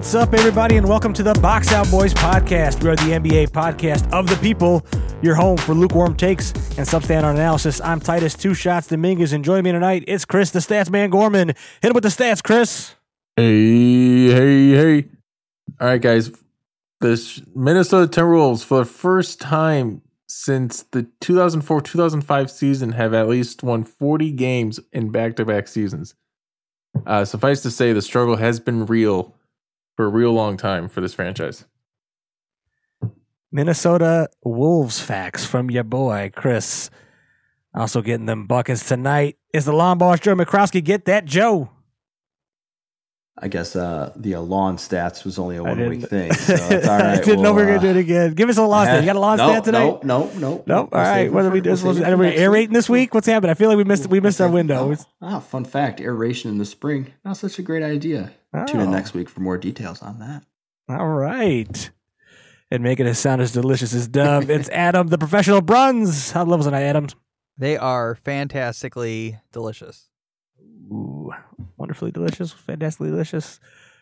[0.00, 2.82] What's up, everybody, and welcome to the Box Out Boys podcast.
[2.82, 4.82] We are the NBA podcast of the people,
[5.20, 7.82] your home for lukewarm takes and substandard analysis.
[7.82, 11.48] I'm Titus Two Shots Dominguez, and joining me tonight, it's Chris, the Stats Man Gorman.
[11.48, 12.94] Hit him with the stats, Chris.
[13.36, 15.08] Hey, hey, hey.
[15.78, 16.30] All right, guys.
[17.00, 23.62] The Minnesota Timberwolves, for the first time since the 2004 2005 season, have at least
[23.62, 26.14] won 40 games in back to back seasons.
[27.04, 29.36] Uh, suffice to say, the struggle has been real
[30.00, 31.66] for a real long time for this franchise.
[33.52, 36.88] Minnesota Wolves facts from your boy, Chris.
[37.74, 40.82] Also getting them buckets tonight is the boss, Joe McCroskey.
[40.82, 41.68] Get that, Joe.
[43.38, 46.30] I guess uh, the uh, lawn stats was only a one week thing.
[46.34, 48.34] So it's all I didn't know we were going to do it again.
[48.34, 49.00] Give us a lawn uh, stat.
[49.02, 50.04] You got a lawn no, stat tonight?
[50.04, 50.64] No, no, no.
[50.66, 50.66] Nope.
[50.66, 51.32] We'll All right.
[51.32, 51.76] What are we doing?
[51.82, 52.74] We'll are for we next aerating week.
[52.74, 53.14] this week?
[53.14, 53.50] What's happening?
[53.50, 54.92] I feel like we missed we missed our window.
[54.92, 57.14] Oh, ah, fun fact: aeration in the spring.
[57.24, 58.32] Not such a great idea.
[58.66, 58.84] Tune Oh.
[58.84, 60.44] in next week for more details on that.
[60.88, 61.90] All right.
[62.72, 64.50] And making it sound as delicious as Dove.
[64.50, 66.30] it's Adam, the professional Bruns.
[66.32, 67.06] How levels tonight, Adam?
[67.56, 70.08] They are fantastically delicious.
[70.92, 71.30] Ooh,
[71.80, 73.58] wonderfully delicious, fantastically delicious.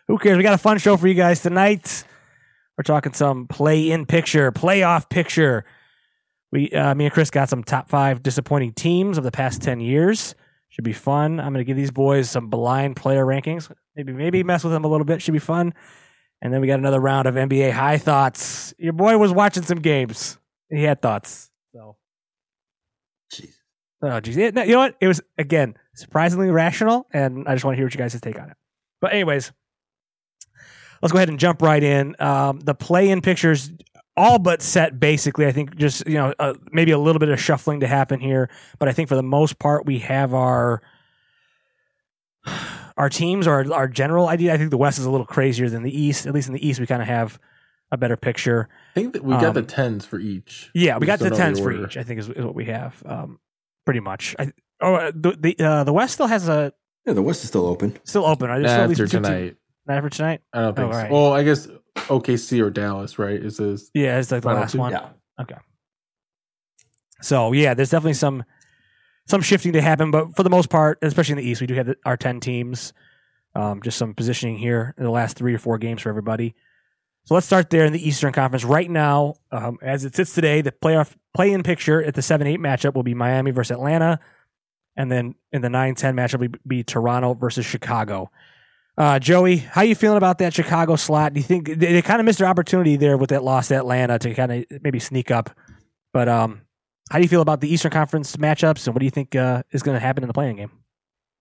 [0.07, 0.37] Who cares?
[0.37, 2.03] We got a fun show for you guys tonight.
[2.77, 5.65] We're talking some play-in picture, playoff picture.
[6.51, 9.79] We, uh, me and Chris got some top five disappointing teams of the past ten
[9.79, 10.35] years.
[10.69, 11.39] Should be fun.
[11.39, 13.71] I'm going to give these boys some blind player rankings.
[13.95, 15.21] Maybe, maybe mess with them a little bit.
[15.21, 15.73] Should be fun.
[16.41, 18.73] And then we got another round of NBA high thoughts.
[18.77, 20.37] Your boy was watching some games.
[20.69, 21.49] He had thoughts.
[21.73, 21.97] So,
[23.33, 23.58] Jeez.
[24.01, 24.95] Oh geez, no, you know what?
[24.99, 28.39] It was again surprisingly rational, and I just want to hear what you guys' take
[28.39, 28.57] on it.
[29.01, 29.51] But anyways,
[31.01, 32.15] let's go ahead and jump right in.
[32.19, 33.71] Um, the play-in pictures
[34.17, 35.45] all but set basically.
[35.45, 38.49] I think just you know uh, maybe a little bit of shuffling to happen here,
[38.77, 40.81] but I think for the most part we have our
[42.97, 44.53] our teams or our, our general idea.
[44.53, 46.25] I think the West is a little crazier than the East.
[46.25, 47.39] At least in the East, we kind of have
[47.91, 48.67] a better picture.
[48.91, 50.69] I think that we got the Um, tens for each.
[50.73, 51.97] Yeah, we got the tens for each.
[51.97, 53.01] I think is, is what we have.
[53.05, 53.39] Um,
[53.89, 54.35] pretty much.
[54.39, 54.51] I,
[54.81, 56.71] oh, uh, the the uh, the West still has a
[57.05, 57.97] Yeah, the West is still open.
[58.05, 58.49] still open.
[58.49, 58.59] Right?
[58.59, 59.55] There's still at After least two tonight.
[59.87, 60.41] Not after tonight.
[60.53, 60.97] I don't think Oh, so.
[60.97, 61.11] right.
[61.11, 63.39] Well, I guess OKC or Dallas, right?
[63.39, 64.77] Is this Yeah, it's like the last two?
[64.77, 64.91] one.
[64.91, 65.09] Yeah.
[65.41, 65.55] Okay.
[67.21, 68.43] So yeah, there's definitely some
[69.27, 71.73] some shifting to happen, but for the most part, especially in the East, we do
[71.75, 72.93] have the, our ten teams.
[73.55, 76.53] Um, just some positioning here in the last three or four games for everybody.
[77.29, 79.35] So let's start there in the Eastern Conference right now.
[79.51, 83.13] Um, as it sits today, the playoff play-in picture at the seven-eight matchup will be
[83.13, 84.19] Miami versus Atlanta,
[84.97, 88.31] and then in the nine-ten matchup will be, be Toronto versus Chicago.
[88.97, 91.35] Uh, Joey, how are you feeling about that Chicago slot?
[91.35, 93.75] Do you think they, they kind of missed their opportunity there with that loss to
[93.75, 95.51] Atlanta to kind of maybe sneak up?
[96.11, 96.61] But um,
[97.11, 99.61] how do you feel about the Eastern Conference matchups, and what do you think uh,
[99.69, 100.71] is going to happen in the play-in game?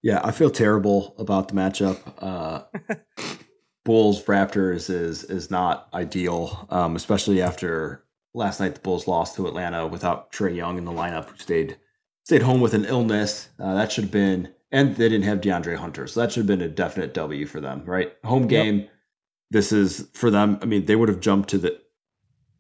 [0.03, 1.99] Yeah, I feel terrible about the matchup.
[2.19, 2.65] Uh,
[3.89, 8.05] Bulls Raptors is is not ideal, um, especially after
[8.35, 11.79] last night the Bulls lost to Atlanta without Trae Young in the lineup, who stayed
[12.23, 13.49] stayed home with an illness.
[13.59, 16.47] Uh, that should have been, and they didn't have DeAndre Hunter, so that should have
[16.47, 18.13] been a definite W for them, right?
[18.25, 18.89] Home game.
[19.51, 20.59] This is for them.
[20.61, 21.81] I mean, they would have jumped to the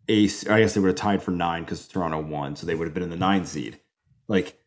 [0.08, 0.48] ace.
[0.48, 2.94] I guess they would have tied for nine because Toronto won, so they would have
[2.94, 3.78] been in the nine seed.
[4.28, 4.58] Like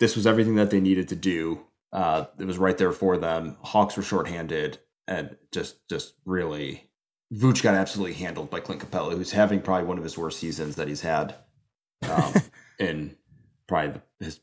[0.00, 1.60] this was everything that they needed to do.
[1.92, 3.56] Uh, it was right there for them.
[3.62, 6.88] Hawks were shorthanded and just just really
[7.34, 10.76] Vooch got absolutely handled by Clint Capela, who's having probably one of his worst seasons
[10.76, 11.34] that he's had
[12.10, 12.34] um,
[12.78, 13.16] in
[13.68, 14.40] probably his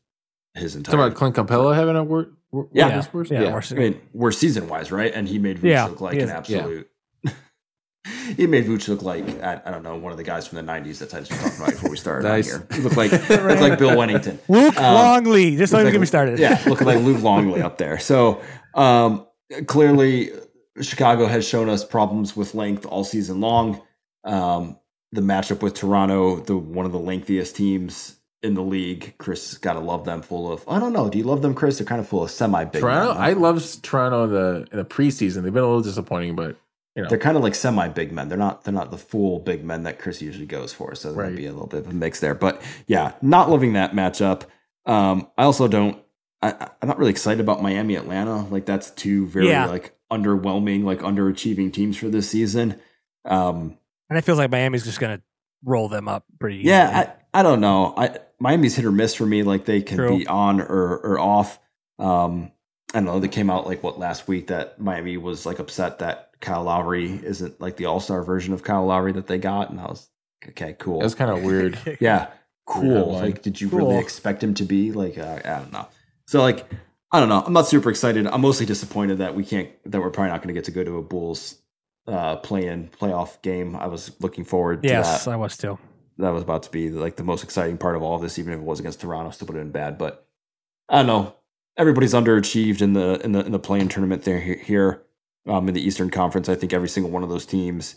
[0.56, 0.94] his entire.
[0.98, 2.36] talking about Clint Capela having a word?
[2.72, 2.88] Yeah.
[2.90, 3.32] Yeah, worst?
[3.32, 3.54] yeah, yeah.
[3.54, 3.72] worse.
[3.72, 5.12] I mean, worst season wise, right?
[5.14, 6.88] And he made Vooch Yeah, look like an is- absolute.
[8.38, 10.72] he made Vooch look like I, I don't know one of the guys from the
[10.72, 12.48] '90s that I was talking about before we started on Nice.
[12.48, 12.68] here.
[12.74, 14.40] He looked like looked like Bill Wennington.
[14.50, 16.40] Luke Um, Longley, just don't even Looks get me started.
[16.40, 17.98] Yeah, looking like Luke Longley up there.
[18.00, 18.42] So
[18.76, 19.26] um,
[19.68, 20.32] clearly,
[20.82, 23.82] Chicago has shown us problems with length all season long.
[24.24, 24.78] Um,
[25.12, 29.14] the matchup with Toronto, the one of the lengthiest teams in the league.
[29.20, 30.22] Chris got to love them.
[30.22, 31.10] Full of I don't know.
[31.10, 31.78] Do you love them, Chris?
[31.78, 32.82] They're kind of full of semi big.
[32.82, 33.14] Toronto.
[33.14, 35.44] I love Toronto in the in the preseason.
[35.44, 36.58] They've been a little disappointing, but
[36.96, 38.30] you know, They're kind of like semi big men.
[38.30, 38.64] They're not.
[38.64, 40.96] They're not the full big men that Chris usually goes for.
[40.96, 41.30] So there Right.
[41.32, 42.34] might be a little bit of a mix there.
[42.36, 44.44] But yeah, not loving that matchup.
[44.88, 46.02] Um, I also don't.
[46.42, 48.42] I, I- I'm not really excited about Miami Atlanta.
[48.46, 49.68] Like that's two very Yeah.
[49.68, 52.80] like underwhelming, like underachieving teams for this season.
[53.26, 53.78] Um,
[54.10, 55.24] and it feels like Miami's just going to
[55.64, 56.58] roll them up pretty.
[56.58, 57.14] yeah.
[57.34, 57.94] I, I don't know.
[57.98, 59.44] I Miami's hit or miss for me.
[59.44, 60.18] Like they can True.
[60.20, 61.60] be on or or off.
[61.98, 62.52] Um,
[62.94, 63.20] I don't know.
[63.20, 67.10] They came out like what last week that Miami was like upset that Kyle Lowry
[67.24, 70.10] isn't like the All Star version of Kyle Lowry that they got, and I was
[70.50, 71.00] okay, cool.
[71.00, 71.80] that's kind of weird.
[72.00, 72.28] yeah,
[72.68, 72.84] cool.
[73.16, 73.22] headline.
[73.24, 73.80] Like, did you Cool.
[73.80, 75.18] really expect him to be like?
[75.18, 75.88] Uh, I don't know.
[76.28, 76.68] So like,
[77.14, 77.44] I don't know.
[77.46, 78.26] I'm not super excited.
[78.26, 79.70] I'm mostly disappointed that we can't.
[79.90, 81.60] That we're probably not going to get to go to a Bulls
[82.08, 83.76] uh, play-in playoff game.
[83.76, 85.32] I was looking forward to Yes, that.
[85.32, 85.78] I was too.
[86.18, 88.54] That was about to be like the most exciting part of all of this, even
[88.54, 89.30] if it was against Toronto.
[89.32, 90.28] Still put it in bad, but
[90.90, 91.36] I don't know.
[91.78, 95.04] Everybody's underachieved in the in the in the play-in tournament there here
[95.48, 96.50] um, in the Eastern Conference.
[96.50, 97.96] I think every single one of those teams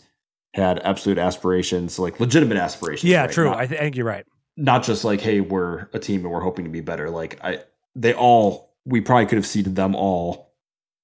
[0.53, 3.09] had absolute aspirations, like legitimate aspirations.
[3.09, 3.31] Yeah, right?
[3.31, 3.45] true.
[3.45, 4.25] Not- I, th- I think you're right.
[4.55, 7.59] not just like hey we're a team and we're hoping to be better like i
[7.95, 10.53] they all we probably could have seeded them all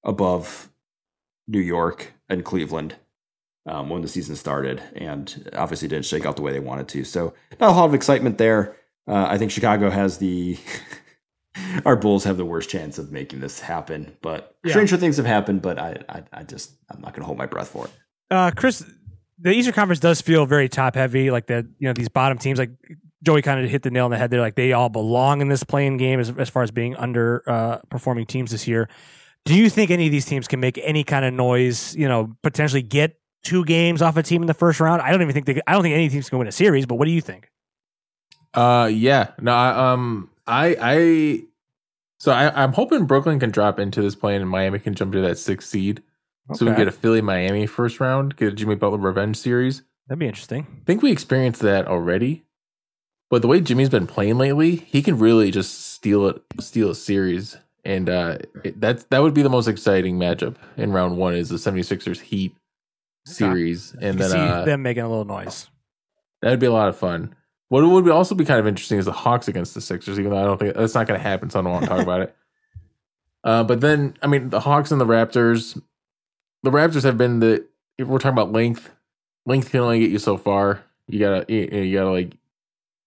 [0.05, 0.69] above
[1.47, 2.95] new york and cleveland
[3.65, 7.03] um, when the season started and obviously didn't shake out the way they wanted to
[7.03, 8.75] so not a lot of excitement there
[9.07, 10.57] uh, i think chicago has the
[11.85, 14.71] our bulls have the worst chance of making this happen but Yeah.
[14.71, 17.45] stranger things have happened but i i, I just i'm not going to hold my
[17.45, 17.91] breath for it
[18.31, 18.83] Uh, Chris,
[19.37, 21.29] the Eastern Conference does feel very top heavy.
[21.29, 22.71] Like the you know these bottom teams, like
[23.23, 24.41] Joey kind of hit the nail on the head there.
[24.41, 27.77] Like they all belong in this play-in game as, as far as being under uh,
[27.89, 28.89] performing teams this year.
[29.45, 31.95] Do you think any of these teams can make any kind of noise?
[31.95, 35.01] You know, potentially get two games off a team in the first round.
[35.01, 35.61] I don't even think they.
[35.67, 36.85] I don't think any teams can win a series.
[36.85, 37.49] But what do you think?
[38.53, 39.31] Uh, yeah.
[39.41, 41.41] No, I, um, I, I,
[42.19, 45.21] so I, I'm hoping Brooklyn can drop into this play-in and Miami can jump to
[45.21, 46.03] that sixth seed.
[46.53, 46.81] So we Okay.
[46.81, 49.81] get a Philly Miami first round, get a Jimmy Butler revenge series.
[50.07, 50.67] That'd be interesting.
[50.69, 52.43] I think we experienced that already.
[53.33, 56.95] But the way Jimmy's been playing lately, he can really just steal it, steal a
[56.95, 57.57] series.
[57.83, 61.49] And uh, it, that's that would be the most exciting matchup in round one is
[61.49, 62.55] the 76ers Heat
[63.25, 65.67] series, and You then see uh, them making a little noise.
[66.43, 67.33] That'd be a lot of fun.
[67.69, 70.37] What would also be kind of interesting is the Hawks against the Sixers, even though
[70.37, 72.21] I don't think that's not going to happen, so I don't want to talk about
[72.21, 72.35] it.
[73.45, 75.77] Uh, but then, I mean, the Hawks and the Raptors,
[76.61, 77.67] the Raptors have been the.
[77.97, 78.89] If we're talking about length,
[79.45, 80.81] length can only get you so far.
[81.07, 82.37] You gotta, you, you gotta like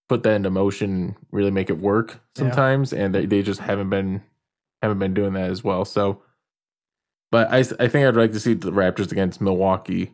[0.09, 2.43] put that into motion, really make it work Yeah.
[2.43, 4.21] sometimes, and they, they just haven't been
[4.81, 5.85] haven't been doing that as well.
[5.85, 6.21] So,
[7.31, 10.13] but I I think I'd like to see the Raptors against Milwaukee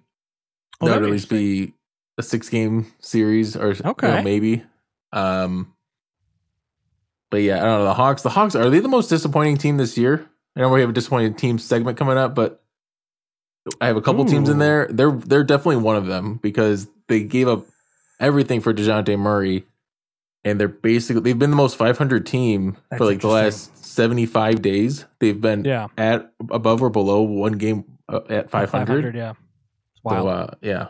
[0.82, 1.74] Oh, that that'd at least be
[2.18, 4.22] a six game series or you know, Okay.
[4.24, 4.64] maybe.
[5.12, 5.74] Um,
[7.30, 7.86] but yeah, I don't know.
[7.86, 10.28] The Hawks, the Hawks, are they the most disappointing team this year?
[10.56, 12.62] I know we have a disappointing team segment coming up, but
[13.82, 14.88] I have a couple teams in there.
[14.92, 17.66] They're they're definitely one of them because they gave up
[18.20, 19.66] everything for Dejounte Murray,
[20.46, 24.62] and they're basically they've been the most 500 team That's for like the last 75
[24.62, 25.06] days.
[25.20, 29.16] They've been Yeah, at above or below one game uh, at 500.
[29.16, 29.34] Yeah.
[30.04, 30.22] Wow.
[30.22, 30.88] So uh, yeah,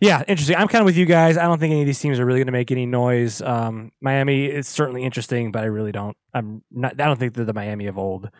[0.00, 0.56] Yeah, interesting.
[0.56, 1.36] I'm kind of with you guys.
[1.38, 3.40] I don't think any of these teams are really going to make any noise.
[3.40, 6.16] Um, Miami is certainly interesting, but I really don't.
[6.34, 7.00] I'm not.
[7.00, 8.30] I don't think they're the Miami of old.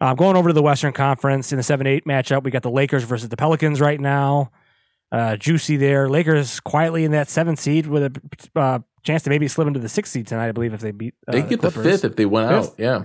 [0.00, 2.70] Um, going over to the Western Conference in the seven eight matchup, we got the
[2.70, 4.52] Lakers versus the Pelicans right now.
[5.10, 6.08] Uh, juicy there.
[6.08, 8.02] Lakers quietly in that seventh seed with
[8.54, 10.48] a uh, chance to maybe slip into the sixth seed tonight.
[10.48, 11.84] I believe if they beat uh, they get the Clippers.
[11.84, 12.70] fifth if they went Fifth?
[12.72, 12.74] out.
[12.78, 13.04] Yeah.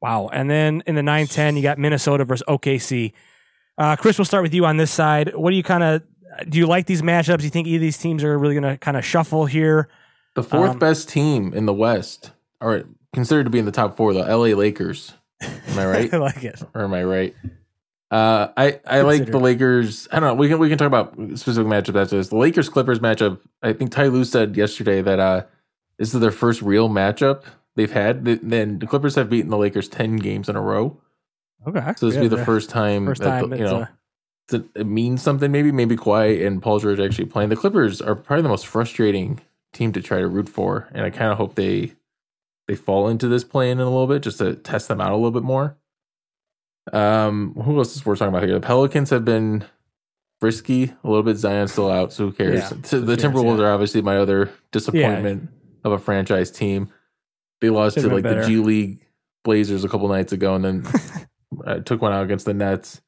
[0.00, 0.28] Wow.
[0.32, 3.12] And then in the 9 10, you got Minnesota versus OKC.
[3.76, 5.32] Uh, Chris, we'll start with you on this side.
[5.36, 6.02] What do you kind of
[6.48, 6.58] do?
[6.58, 7.38] You like these matchups?
[7.38, 9.88] Do you think either of these teams are really going to kind of shuffle here?
[10.34, 12.82] The fourth Um, best team in the West, or
[13.12, 15.14] considered to be in the top four, the LA Lakers.
[15.40, 16.12] Am I right?
[16.14, 16.60] I like it.
[16.74, 17.34] or am I right?
[18.10, 20.08] Uh, I I like the Lakers.
[20.10, 20.34] I don't know.
[20.34, 22.28] We can we can talk about specific matchups after this.
[22.28, 23.40] The Lakers Clippers matchup.
[23.62, 25.44] I think Ty Lue said yesterday that uh,
[25.98, 27.42] this is their first real matchup
[27.76, 28.24] they've had.
[28.24, 30.98] Then the Clippers have beaten the Lakers ten games in a row.
[31.66, 31.92] Okay.
[31.96, 33.88] So this will be the first time First that time the, you know
[34.48, 35.52] that it means something.
[35.52, 37.50] Maybe maybe Kawhi and Paul George actually playing.
[37.50, 39.40] The Clippers are probably the most frustrating
[39.72, 41.92] team to try to root for, and I kind of hope they
[42.66, 45.16] they fall into this play in a little bit just to test them out a
[45.16, 45.76] little bit more.
[46.92, 48.54] Um, who else is worth talking about here?
[48.58, 49.64] The Pelicans have been
[50.40, 51.36] frisky a little bit.
[51.36, 52.54] Zion's still out, so who cares?
[52.60, 53.64] Yeah, So who the cares, Timberwolves yeah.
[53.66, 55.48] are obviously my other disappointment
[55.84, 56.92] of a franchise team.
[57.60, 58.42] They lost Should've to like better.
[58.42, 59.06] the G League
[59.44, 60.86] Blazers a couple nights ago, and then
[61.66, 63.00] uh, took one out against the Nets.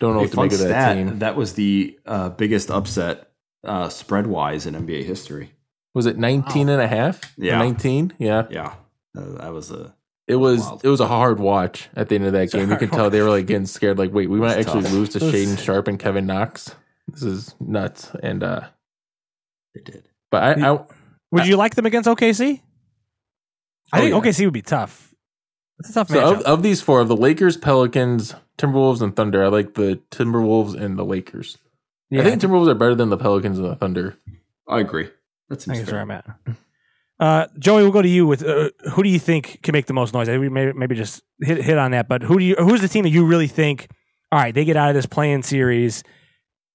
[0.00, 1.18] Don't know Hey, what to fun make of that stat, team.
[1.20, 3.30] That was the uh, biggest upset
[3.64, 5.52] uh, spread wise in NBA history.
[5.94, 7.32] Was it 19 and a half?
[7.38, 7.58] Yeah.
[7.58, 8.12] 19?
[8.18, 8.46] Yeah.
[8.50, 8.74] Yeah,
[9.16, 9.94] uh, that was a
[10.28, 10.84] It was Wild.
[10.84, 12.62] it was a hard watch at the end of that It's game.
[12.62, 14.92] You hard could tell they were like getting scared like wait, we might actually tough.
[14.92, 16.74] lose to It Shaedon Sharpe and Kevin Knox.
[17.08, 18.10] This is nuts.
[18.22, 18.62] And uh
[19.74, 20.08] it did.
[20.30, 20.78] but I, I
[21.30, 22.60] Would you like them against OKC?
[23.92, 24.30] I Oh, think yeah.
[24.32, 25.14] OKC would be tough.
[25.78, 26.40] It's a tough so matchup.
[26.40, 30.74] of, of these four, of the Lakers, Pelicans, Timberwolves, and Thunder, I like the Timberwolves
[30.74, 31.58] and the Lakers.
[32.10, 34.16] yeah, I think Timberwolves are better than the Pelicans and the Thunder.
[34.66, 35.10] I agree.
[35.50, 36.00] That I seems that's where fair.
[36.00, 36.56] I'm at.
[37.18, 39.94] Uh, Joey, we'll go to you with uh, who do you think can make the
[39.94, 40.28] most noise?
[40.28, 43.04] We maybe, maybe just hit hit on that, but who do you who's the team
[43.04, 43.88] that you really think?
[44.32, 46.02] All right, they get out of this play-in series,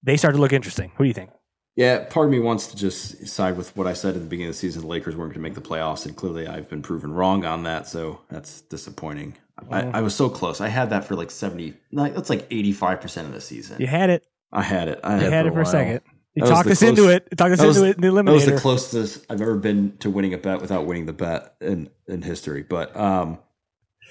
[0.03, 0.91] they start to look interesting.
[0.95, 1.29] Who do you think?
[1.75, 4.50] Yeah, part of me wants to just side with what I said at the beginning
[4.50, 4.81] of the season.
[4.81, 7.63] The Lakers weren't going to make the playoffs, and clearly I've been proven wrong on
[7.63, 7.88] that.
[7.88, 9.36] So that's disappointing.
[9.69, 10.60] I, I was so close.
[10.60, 11.75] I had that for like seventy.
[11.91, 13.79] Like, that's like eighty five percent of the season.
[13.79, 14.25] You had it.
[14.51, 15.00] I had it.
[15.03, 16.01] I had, had it it for a second.
[16.35, 17.27] Was talked us into it.
[17.31, 19.97] You talked us was- into it in the That was the closest I've ever been
[19.97, 22.63] to winning a bet without winning the bet in in history.
[22.63, 23.39] But um,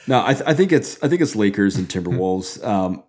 [0.07, 2.63] no, I, th- I think it's I think it's Lakers and Timberwolves.
[2.65, 3.05] Um,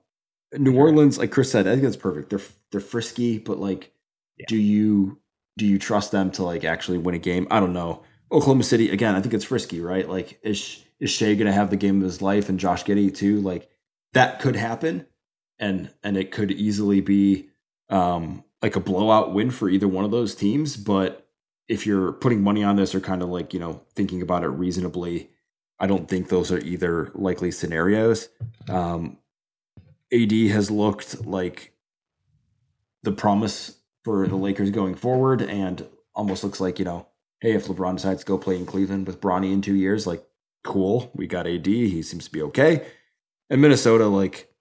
[0.58, 2.30] New Orleans, like Chris said, I think that's perfect.
[2.30, 2.40] They're
[2.72, 3.92] they're frisky, but like,
[4.38, 4.46] Yeah.
[4.48, 5.20] do you
[5.58, 7.48] do you trust them to like actually win a game?
[7.52, 8.04] I don't know.
[8.32, 9.16] Oklahoma City again.
[9.16, 10.08] I think it's frisky, right?
[10.08, 13.14] Like, is is Shai going to have the game of his life and Josh Giddey
[13.14, 13.42] too?
[13.42, 13.70] Like,
[14.14, 15.06] that could happen,
[15.60, 17.50] and and it could easily be
[17.90, 20.78] um, like a blowout win for either one of those teams.
[20.78, 21.28] But
[21.68, 24.50] if you're putting money on this or kind of like, you know, thinking about it
[24.50, 25.30] reasonably,
[25.80, 28.30] I don't think those are either likely scenarios.
[28.70, 29.18] Um,
[30.14, 31.74] AD has looked like
[33.04, 37.08] the promise for the Lakers going forward and almost looks like, you know,
[37.40, 40.24] hey, if LeBron decides to go play in Cleveland with Bronny in two years, like,
[40.64, 41.66] cool, we got AD.
[41.66, 42.86] He seems to be okay.
[43.50, 44.54] And Minnesota, like,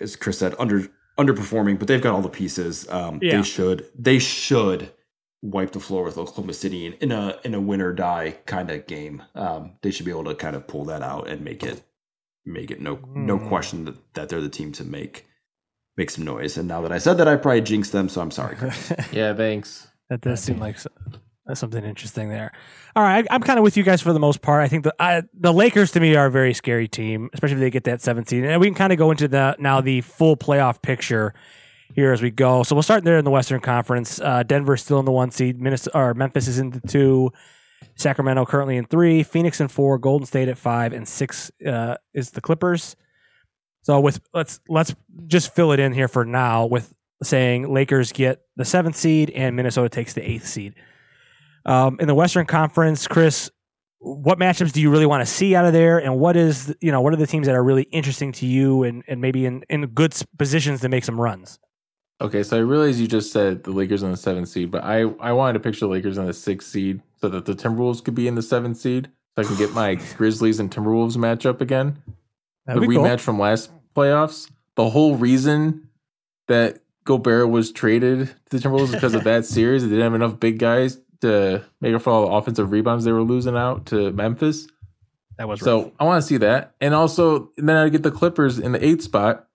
[0.00, 0.88] as Chris said, under
[1.18, 2.88] underperforming, but they've got all the pieces.
[2.88, 3.36] Um, Yeah.
[3.38, 4.92] They should they should
[5.42, 8.70] wipe the floor with Oklahoma City in, in a in a win or die kind
[8.70, 9.22] of game.
[9.34, 11.82] Um, they should be able to kind of pull that out and make it
[12.44, 13.48] make it no no Hmm.
[13.48, 15.26] question that, that they're the team to make
[15.96, 16.56] make some noise.
[16.56, 18.56] And now that I said that, I probably jinxed them, so I'm sorry.
[19.12, 19.88] Yeah, thanks.
[20.08, 20.86] That does seem like s-
[21.52, 22.50] that's something interesting there.
[22.96, 24.62] All right, I, I'm kind of with you guys for the most part.
[24.62, 27.60] I think the I, the Lakers to me are a very scary team, especially if
[27.60, 28.42] they get that 17.
[28.42, 31.34] And we can kind of go into the now the full playoff picture
[31.94, 32.62] here as we go.
[32.62, 34.18] So we'll start there in the Western Conference.
[34.18, 35.60] Uh, Denver's still in the one seed.
[35.60, 37.30] Minnesota or Memphis is in the two.
[37.96, 39.22] Sacramento currently in three.
[39.22, 39.98] Phoenix in four.
[39.98, 42.96] Golden State at five, and six uh, is the Clippers.
[43.82, 44.94] So with let's let's
[45.26, 49.54] just fill it in here for now with saying Lakers get the seventh seed and
[49.54, 50.76] Minnesota takes the eighth seed.
[51.64, 53.50] Um, in the Western Conference, Chris,
[54.02, 56.90] what matchups do you really want to see out of there, and what is you
[56.90, 59.64] know what are the teams that are really interesting to you and and maybe in
[59.68, 61.58] in good positions to make some runs?
[62.20, 65.02] Okay, so I realize you just said the Lakers on the seventh seed, but I
[65.20, 68.14] I wanted to picture the Lakers on the sixth seed so that the Timberwolves could
[68.14, 72.02] be in the seventh seed, so I can get my Grizzlies and Timberwolves matchup again.
[72.66, 73.04] That the be cool.
[73.04, 74.50] rematch from last playoffs.
[74.74, 75.88] The whole reason
[76.48, 79.82] that Gobert was traded to the Timberwolves is because of that series.
[79.82, 83.12] They didn't have enough big guys to make up for all the offensive rebounds they
[83.12, 84.68] were losing out to Memphis.
[85.38, 85.92] That was So rough.
[85.98, 88.84] I want to see that, and also and then I get the Clippers in the
[88.84, 89.48] eighth spot.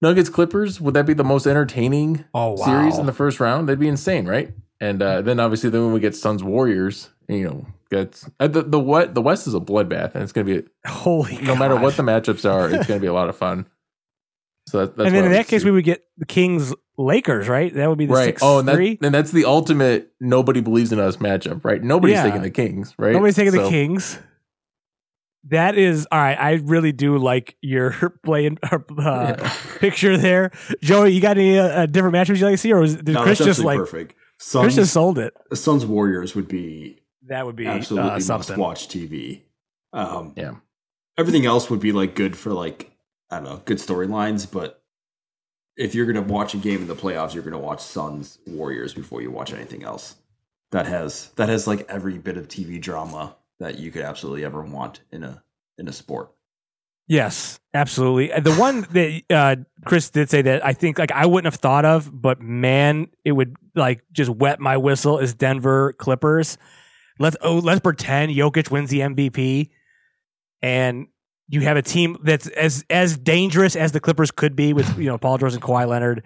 [0.00, 2.64] Nuggets Clippers would that be the most entertaining oh wow.
[2.64, 3.68] series in the first round?
[3.68, 4.52] That'd be insane, right?
[4.80, 8.62] And uh, then obviously then when we get Suns Warriors, you know, gets uh, the
[8.62, 11.96] the what the West is a bloodbath, and it's gonna be Holy no matter what
[11.96, 13.66] the matchups are, it's gonna be a lot of fun.
[14.68, 15.64] So that, that's and then in that case, see.
[15.64, 17.72] we would get the Kings Lakers, right?
[17.72, 18.24] That would be the right.
[18.24, 21.82] six Oh, and, that, and that's the ultimate nobody believes in us matchup, right?
[21.82, 22.24] Nobody's Yeah.
[22.24, 23.12] taking the Kings, right?
[23.12, 24.18] Nobody's taking the Kings.
[25.44, 26.34] That is all right.
[26.38, 27.92] I really do like your
[28.24, 29.52] playing uh, Yeah.
[29.78, 30.50] picture there,
[30.82, 31.12] Joey.
[31.12, 33.38] You got any uh, different matchups you like to see, or was, did No, Chris
[33.38, 34.14] just like perfect.
[34.38, 35.34] Chris Suns, just sold it?
[35.54, 38.58] Suns Warriors would be That would be absolutely uh, must something.
[38.58, 39.42] watch TV.
[39.92, 40.56] Um, Yeah.
[41.16, 42.90] everything else would be like good for like
[43.30, 44.50] I don't know, good storylines.
[44.50, 44.82] But
[45.78, 49.22] if you're gonna watch a game in the playoffs, you're gonna watch Suns Warriors before
[49.22, 50.16] you watch anything else.
[50.72, 54.62] That has that has like every bit of TV drama that you could absolutely ever
[54.62, 55.42] want in a
[55.78, 56.32] in a sport.
[57.06, 58.38] Yes, absolutely.
[58.38, 59.56] The one that uh,
[59.86, 63.32] Chris did say that I think like I wouldn't have thought of, but man, it
[63.32, 66.58] would like just wet my whistle is Denver Clippers.
[67.18, 69.70] Let's oh let's pretend Jokic wins the MVP,
[70.60, 71.06] and
[71.48, 75.06] you have a team that's as as dangerous as the Clippers could be with you
[75.06, 76.22] know Paul George and Kawhi Leonard,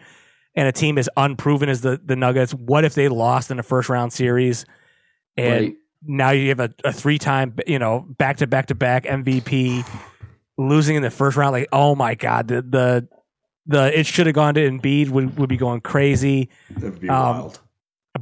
[0.54, 2.52] and a team as unproven as the the Nuggets.
[2.52, 4.64] What if they lost in a first round series?
[5.36, 5.76] And Right.
[6.04, 9.84] now you have a, a three time, you know, back to back to back MVP
[10.58, 11.52] losing in the first round.
[11.52, 13.08] Like, oh my god, the the
[13.66, 16.50] the it should have gone to Embiid would would be going crazy.
[16.70, 17.60] That would be Um, wild.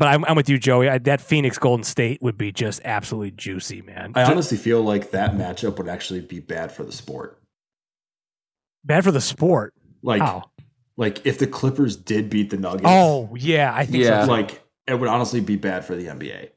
[0.01, 0.89] But I'm, I'm with you, Joey.
[0.89, 4.13] I, that Phoenix Golden State would be just absolutely juicy, man.
[4.15, 7.39] I honestly feel like that matchup would actually be bad for the sport.
[8.83, 9.75] bad for the sport.
[10.03, 10.51] Like How?
[10.97, 14.25] like if the Clippers did beat the Nuggets, Oh yeah, I think Yeah.
[14.25, 14.31] so.
[14.31, 16.49] like it would honestly be bad for the NBA.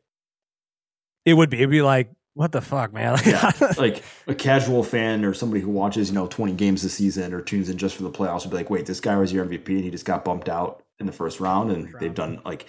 [1.26, 1.58] It would be.
[1.58, 3.14] It'd be like, what the fuck, man?
[3.14, 6.94] Like, Yeah, like a casual fan or somebody who watches, you know, 20 games this
[6.94, 9.34] season or tunes in just for the playoffs would be like, wait, this guy was
[9.34, 12.42] your MVP and he just got bumped out in the first round and they've done
[12.46, 12.68] like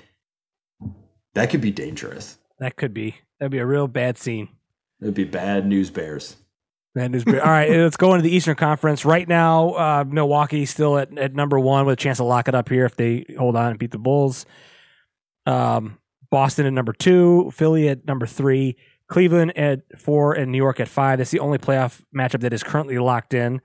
[1.34, 2.38] that could be dangerous.
[2.58, 3.16] that could be.
[3.38, 4.48] That'd be a real bad scene.
[5.00, 6.36] It'd be bad news bears.
[6.94, 7.24] Bad news.
[7.24, 7.42] bears.
[7.42, 9.70] All right, let's go into the Eastern Conference right now.
[9.70, 12.84] Uh, Milwaukee still at, at number one with a chance to lock it up here
[12.84, 14.46] if they hold on and beat the Bulls.
[15.46, 15.98] Um,
[16.30, 18.76] Boston at number two, Philly at number three,
[19.08, 21.18] Cleveland at four and New York at five.
[21.18, 23.60] That's the only playoff matchup that is currently locked in.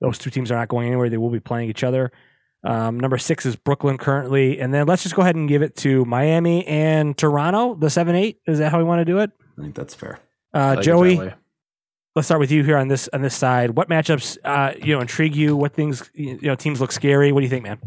[0.00, 1.08] Those two teams are not going anywhere.
[1.08, 2.12] They will be playing each other.
[2.64, 4.58] Um, number six is Brooklyn currently.
[4.58, 8.14] And then let's just go ahead and give it to Miami and Toronto, the 7
[8.14, 8.40] 8.
[8.46, 9.30] Is that how we want to do it?
[9.58, 10.18] I think that's fair.
[10.54, 11.32] Uh, like Joey,
[12.14, 13.70] let's start with you here on this on this side.
[13.70, 15.56] What matchups uh, you know intrigue you?
[15.56, 17.32] What things you know teams look scary?
[17.32, 17.78] What do you think, man?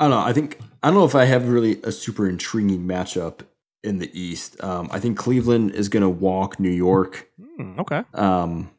[0.00, 0.20] I don't know.
[0.20, 3.40] I think I don't know if I have really a super intriguing matchup
[3.82, 4.62] in the East.
[4.64, 7.28] Um, I think Cleveland is going to walk New York.
[7.38, 8.02] Hmm, okay.
[8.14, 8.70] Um,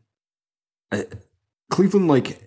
[0.91, 1.05] I,
[1.69, 2.44] Cleveland, like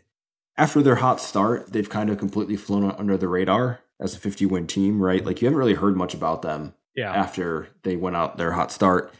[0.58, 4.46] after their hot start, they've kind of completely flown under the radar as a 50
[4.46, 5.24] win team, right?
[5.24, 7.12] Like you haven't really heard much about them Yeah.
[7.12, 9.12] after they went out their hot start.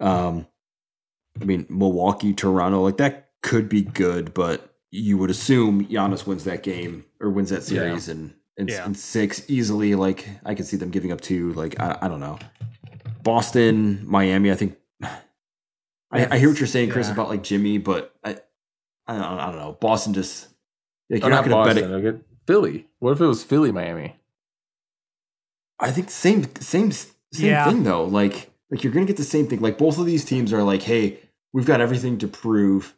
[0.00, 0.46] Um,
[1.40, 6.44] I mean, Milwaukee, Toronto, like that could be good, but you would assume Giannis wins
[6.44, 8.86] that game or wins that series and in, Yeah.
[8.86, 9.94] in six easily.
[9.96, 11.52] Like I can see them giving up two.
[11.54, 12.38] Like I, I don't know,
[13.22, 14.50] Boston, Miami.
[14.50, 17.14] I think I, I hear what you're saying, Chris, Yeah.
[17.14, 18.36] about like Jimmy, but I,
[19.06, 19.76] I don't, I don't know.
[19.80, 20.48] Boston just
[21.10, 22.04] like Oh, you're not, not going to bet Boston.
[22.06, 22.08] it.
[22.08, 22.24] okay.
[22.46, 22.86] Philly.
[22.98, 24.16] What if it was Philly, Miami?
[25.80, 27.68] I think same same same Yeah.
[27.68, 28.04] thing though.
[28.04, 29.60] Like like you're gonna get the same thing.
[29.60, 31.18] Like both of these teams are like, hey,
[31.52, 32.94] we've got everything to prove,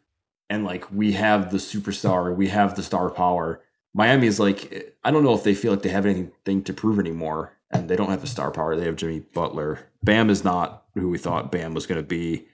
[0.51, 3.63] and like we have the superstar, we have the star power.
[3.95, 6.99] Miami is like, I don't know if they feel like they have anything to prove
[6.99, 8.77] anymore, and they don't have the star power.
[8.77, 9.79] They have Jimmy Butler.
[10.03, 12.47] Bam is not who we thought Bam was gonna be.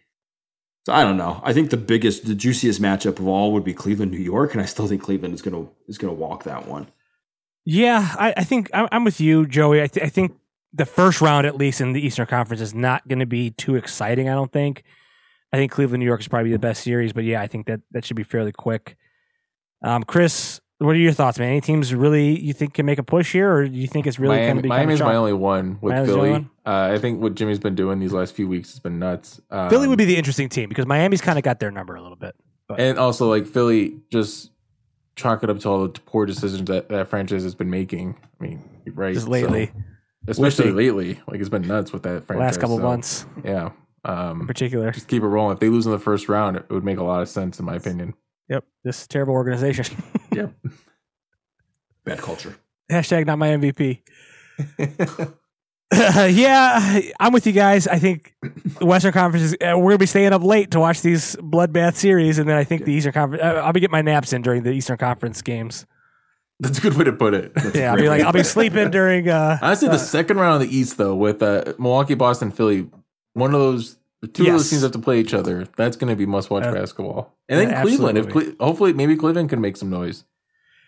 [0.84, 1.40] So I don't know.
[1.44, 4.60] I think the biggest, the juiciest matchup of all would be Cleveland, New York, and
[4.60, 6.88] I still think Cleveland is gonna is gonna walk that one.
[7.64, 9.82] Yeah, I, I think I'm, with you, Joey.
[9.82, 10.36] I, th- I think
[10.72, 13.76] the first round, at least in the Eastern Conference, is not going to be too
[13.76, 14.28] exciting.
[14.28, 14.82] I don't think.
[15.52, 17.80] I think Cleveland, New York is probably the best series, but yeah, I think that
[17.92, 18.96] that should be fairly quick.
[19.84, 21.48] Um, Chris, what are your thoughts, man?
[21.50, 24.18] Any teams really you think can make a push here, or do you think it's
[24.18, 26.30] really going to Miami, be Miami's my only one with Miami's Philly.
[26.30, 26.50] one?
[26.66, 29.40] Uh, I think what Jimmy's been doing these last few weeks has been nuts.
[29.50, 32.02] Um, Philly would be the interesting team because Miami's kind of got their number a
[32.02, 32.34] little bit.
[32.78, 34.50] and also like Philly just
[35.16, 38.16] chalk it up to all the poor decisions that that franchise has been making.
[38.40, 38.62] I mean,
[38.94, 39.14] right?
[39.14, 39.72] Just lately, So,
[40.28, 42.44] especially With lately, like it's been nuts with that franchise.
[42.46, 43.70] last couple so, months yeah.
[44.06, 44.90] in Um, particular.
[44.90, 45.52] just keep it rolling.
[45.54, 47.66] If they lose in the first round, it would make a lot of sense in
[47.66, 48.14] my opinion.
[48.48, 49.84] Yep, this terrible organization.
[50.32, 50.54] Yep.
[52.04, 52.56] Bad culture.
[52.90, 54.02] Hashtag not my MVP.
[56.34, 57.86] yeah, I'm with you guys.
[57.86, 58.34] I think
[58.78, 61.94] the Western Conference is, uh, we're gonna be staying up late to watch these bloodbath
[61.94, 63.42] series, and then I think the Eastern Conference.
[63.42, 65.86] Uh, I'll be getting my naps in during the Eastern Conference games.
[66.60, 67.52] That's a good way to put it.
[67.74, 69.28] Yeah, I'll be like I'll be sleeping during.
[69.28, 72.88] Uh, Honestly, uh, the second round of the East, though, with uh, Milwaukee, Boston, Philly,
[73.34, 73.96] one of those,
[74.28, 75.66] two of those teams have to play each other.
[75.76, 77.36] That's going to be must-watch Uh, basketball.
[77.48, 78.28] And then yeah, Cleveland, if.
[78.28, 80.24] Cle- hopefully, maybe Cleveland can make some noise.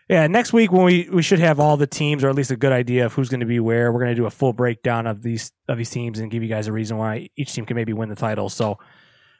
[0.09, 2.57] yeah, next week when we we should have all the teams, or at least a
[2.57, 3.91] good idea of who's going to be where.
[3.93, 6.49] We're going to do a full breakdown of these of these teams and give you
[6.49, 8.49] guys a reason why each team can maybe win the title.
[8.49, 8.79] So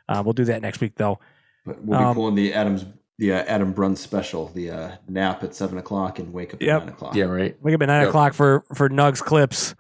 [0.09, 1.19] uh, we'll do that next week, though.
[1.67, 2.85] But we'll be Um, pulling the Adams,
[3.19, 6.67] the uh, Adam Brun special, the uh, nap at seven o'clock and wake up at
[6.67, 6.81] Yep.
[6.81, 7.15] nine o'clock.
[7.15, 7.57] Yeah, right.
[7.63, 8.09] Wake up at nine Yep.
[8.09, 9.75] o'clock for for Nugs clips.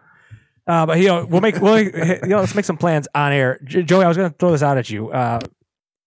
[0.66, 3.61] Uh, but you know, we'll make we'll you know let's make some plans on air.
[3.64, 5.11] J- Joey, I was going to throw this out at you.
[5.11, 5.40] Uh,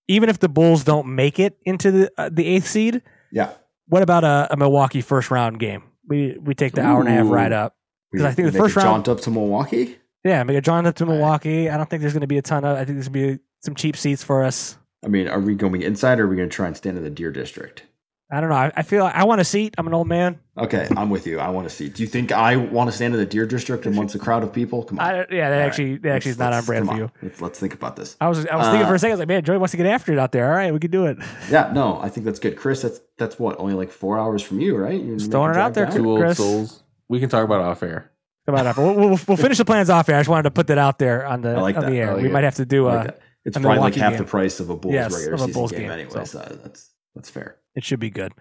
[0.08, 3.52] even if the Bulls don't make it into the uh, the eighth seed, Yeah.
[3.88, 5.84] what about a, a Milwaukee first round game?
[6.08, 7.34] We we take the hour and a half Ooh.
[7.34, 7.76] ride up.
[8.12, 9.98] because I think the first round- jaunt up to Milwaukee.
[10.24, 11.06] Yeah, make a John up to.
[11.06, 11.70] Milwaukee.
[11.70, 12.76] I don't think there's going to be a ton of.
[12.78, 14.78] I think there's going to be some cheap seats for us.
[15.06, 17.04] I mean, are we going inside or are we going to try and stand in
[17.04, 17.84] the Deer District?
[18.30, 18.56] I don't know.
[18.56, 19.74] I, I feel like I want a seat.
[19.78, 20.38] I'm an old man.
[20.58, 21.40] Okay, I'm with you.
[21.40, 21.94] I want a seat.
[21.96, 24.52] Do you think I want to stand in the Deer District amongst a crowd of
[24.52, 24.84] people?
[24.84, 25.06] Come on.
[25.06, 25.62] I, yeah, that All right.
[25.62, 27.12] actually that actually is not on brand for you.
[27.22, 28.18] Let's, let's think about this.
[28.20, 29.12] I was I was thinking Uh, for a second.
[29.12, 30.46] I was like, man, Joey wants to get after it out there.
[30.50, 31.18] All right, we can do it.
[31.50, 32.58] Yeah, no, I think that's good.
[32.58, 35.02] Chris, that's that's what only like four hours from you, right?
[35.02, 35.96] You're Just throwing it out there, down?
[35.96, 36.38] Two old Chris.
[36.38, 36.84] souls.
[37.08, 38.12] We can talk about it off air.
[38.46, 38.86] Come on, Alfred.
[38.86, 40.16] We'll, we'll, we'll finish the plans off here.
[40.16, 41.92] I just wanted to put that out there on the like on that.
[41.92, 42.14] the air.
[42.14, 42.32] like we it.
[42.34, 42.96] might have to do I a.
[42.98, 43.20] like that.
[43.46, 44.18] It's probably like half game.
[44.20, 46.10] the price of a Bulls Yes, regular of a season Bulls game, game, anyway.
[46.12, 46.24] so.
[46.26, 47.56] So that's that's fair.
[47.78, 48.34] It should be good.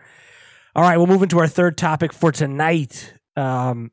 [0.74, 3.14] All right, we'll move into our third topic for tonight.
[3.36, 3.92] Um,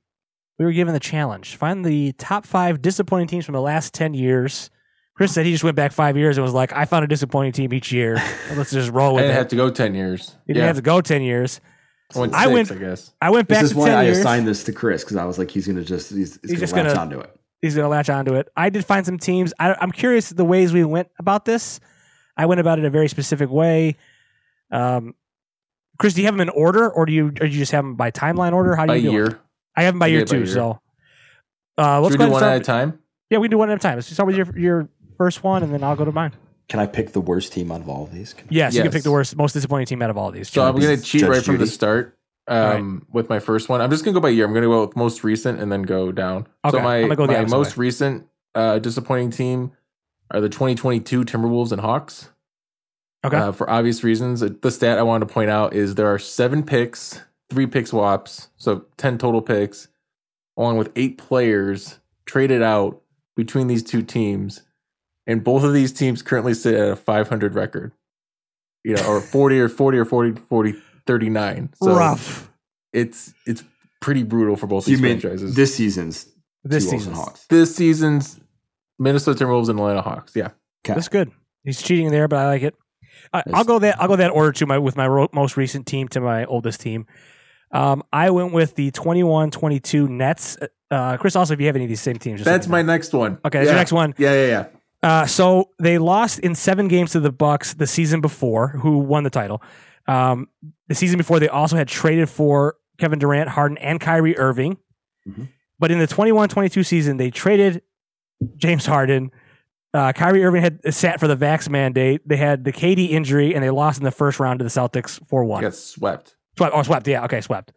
[0.58, 4.13] we were given the challenge: find the top five disappointing teams from the last ten
[4.15, 4.69] years.
[5.15, 7.51] Chris said he just went back five years and was like, "I found a disappointing
[7.51, 8.15] team each year.
[8.56, 10.36] Let's just roll I with didn't it." have to go 10 years.
[10.47, 10.67] you didn't yeah.
[10.67, 11.60] have to go ten years.
[12.15, 13.12] I went I went- I guess.
[13.21, 14.19] I went back This is why I years.
[14.19, 16.73] assigned this to Chris because I was like, he's gonna just he's, he's, He's just
[16.75, 17.36] gonna latch gonna- onto it.
[17.62, 18.49] he's going to latch onto it.
[18.56, 19.53] I did find some teams.
[19.60, 21.79] I, I'm curious the ways we went about this.
[22.38, 23.95] I went about it a very specific way.
[24.71, 25.15] Um,
[25.99, 27.84] Chris, do you have them in order, or do you, or do you just have
[27.84, 28.75] them by timeline order?
[28.75, 29.13] How do By you do it?
[29.13, 29.39] year.
[29.75, 30.38] I have them by year did by two.
[30.39, 30.47] year.
[30.47, 30.79] So
[31.77, 32.99] uh, let's Should go do one and at a time?
[33.29, 33.95] Yeah, we can do one at a time.
[33.95, 36.34] Let's start with your your first one, and then I'll go to mine.
[36.69, 38.34] Can I pick the worst team out of all of these?
[38.49, 40.49] Yes, you can pick the worst, most disappointing team out of all of these.
[40.49, 43.82] So I'm going to cheat Judge right from the start um, with my first one.
[43.82, 44.45] I'm just going to go by year.
[44.45, 46.47] I'm going to go with most recent and then go down.
[46.65, 47.82] Okay, So my, I'm gonna go the my opposite most way.
[47.86, 49.71] recent uh, disappointing team
[50.32, 52.29] are the 2022 Timberwolves and Hawks.
[53.26, 53.38] Okay.
[53.38, 56.20] Uh, for obvious reasons, Uh, the stat I wanted to point out is there are
[56.20, 59.88] seven picks, three pick swaps, so 10 total picks,
[60.58, 63.02] along with eight players traded out
[63.36, 64.62] between these two teams.
[65.26, 67.94] And both of these teams currently sit at a 500 record,
[68.84, 70.76] you know, or 40 or 40 or 40, 40,
[71.08, 71.70] 39.
[71.82, 72.52] So Rough.
[72.92, 73.64] it's it's
[74.02, 75.56] pretty brutal for both You these mean franchises.
[75.56, 76.28] this season's
[76.66, 77.46] This T-Wolves Hawks?
[77.48, 78.38] this season's
[79.00, 80.34] Minnesota Timberwolves and Atlanta Hawks.
[80.36, 80.50] Yeah.
[80.86, 80.94] Okay.
[80.96, 81.32] That's good.
[81.64, 82.76] He's cheating there, but I like it.
[83.32, 83.56] I, Nice.
[83.56, 84.02] I'll go that.
[84.02, 86.82] I'll go that order to my with my ro- most recent team to my oldest
[86.82, 87.06] team.
[87.72, 90.58] Um, I went with the 21-22 Nets.
[90.92, 92.94] Uh, Chris, also, if you have any of these same teams, just That's my know.
[92.94, 93.40] next one.
[93.44, 93.72] Okay, that's yeah.
[93.72, 94.14] your next one.
[94.18, 94.66] Yeah, yeah, yeah.
[95.02, 99.24] Uh, so they lost in seven games to the Bucks the season before, who won
[99.24, 99.62] the title.
[100.08, 100.50] Um,
[100.88, 104.78] the season before, they also had traded for Kevin Durant, Harden, and Kyrie Irving.
[105.28, 105.48] Mhm.
[105.80, 107.82] But in the 21-22 season, they traded
[108.56, 109.32] James Harden.
[109.93, 112.27] Uh, Kyrie Irving had sat for the vax mandate.
[112.27, 115.23] They had the KD injury, and they lost in the first round to the Celtics
[115.27, 115.62] four one.
[115.62, 116.36] Got swept.
[116.58, 116.73] Swept.
[116.75, 117.08] Oh, swept.
[117.08, 117.23] Yeah.
[117.25, 117.71] Okay, swept.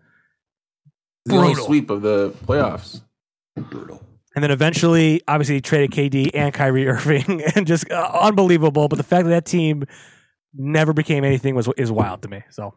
[1.26, 1.66] The only Brutal.
[1.66, 3.02] sweep of the playoffs.
[3.56, 4.02] Brutal.
[4.34, 8.88] And then eventually, obviously, traded KD and Kyrie Irving, and just uh, unbelievable.
[8.88, 9.84] But the fact that that team
[10.54, 12.42] never became anything was is wild to me.
[12.50, 12.74] So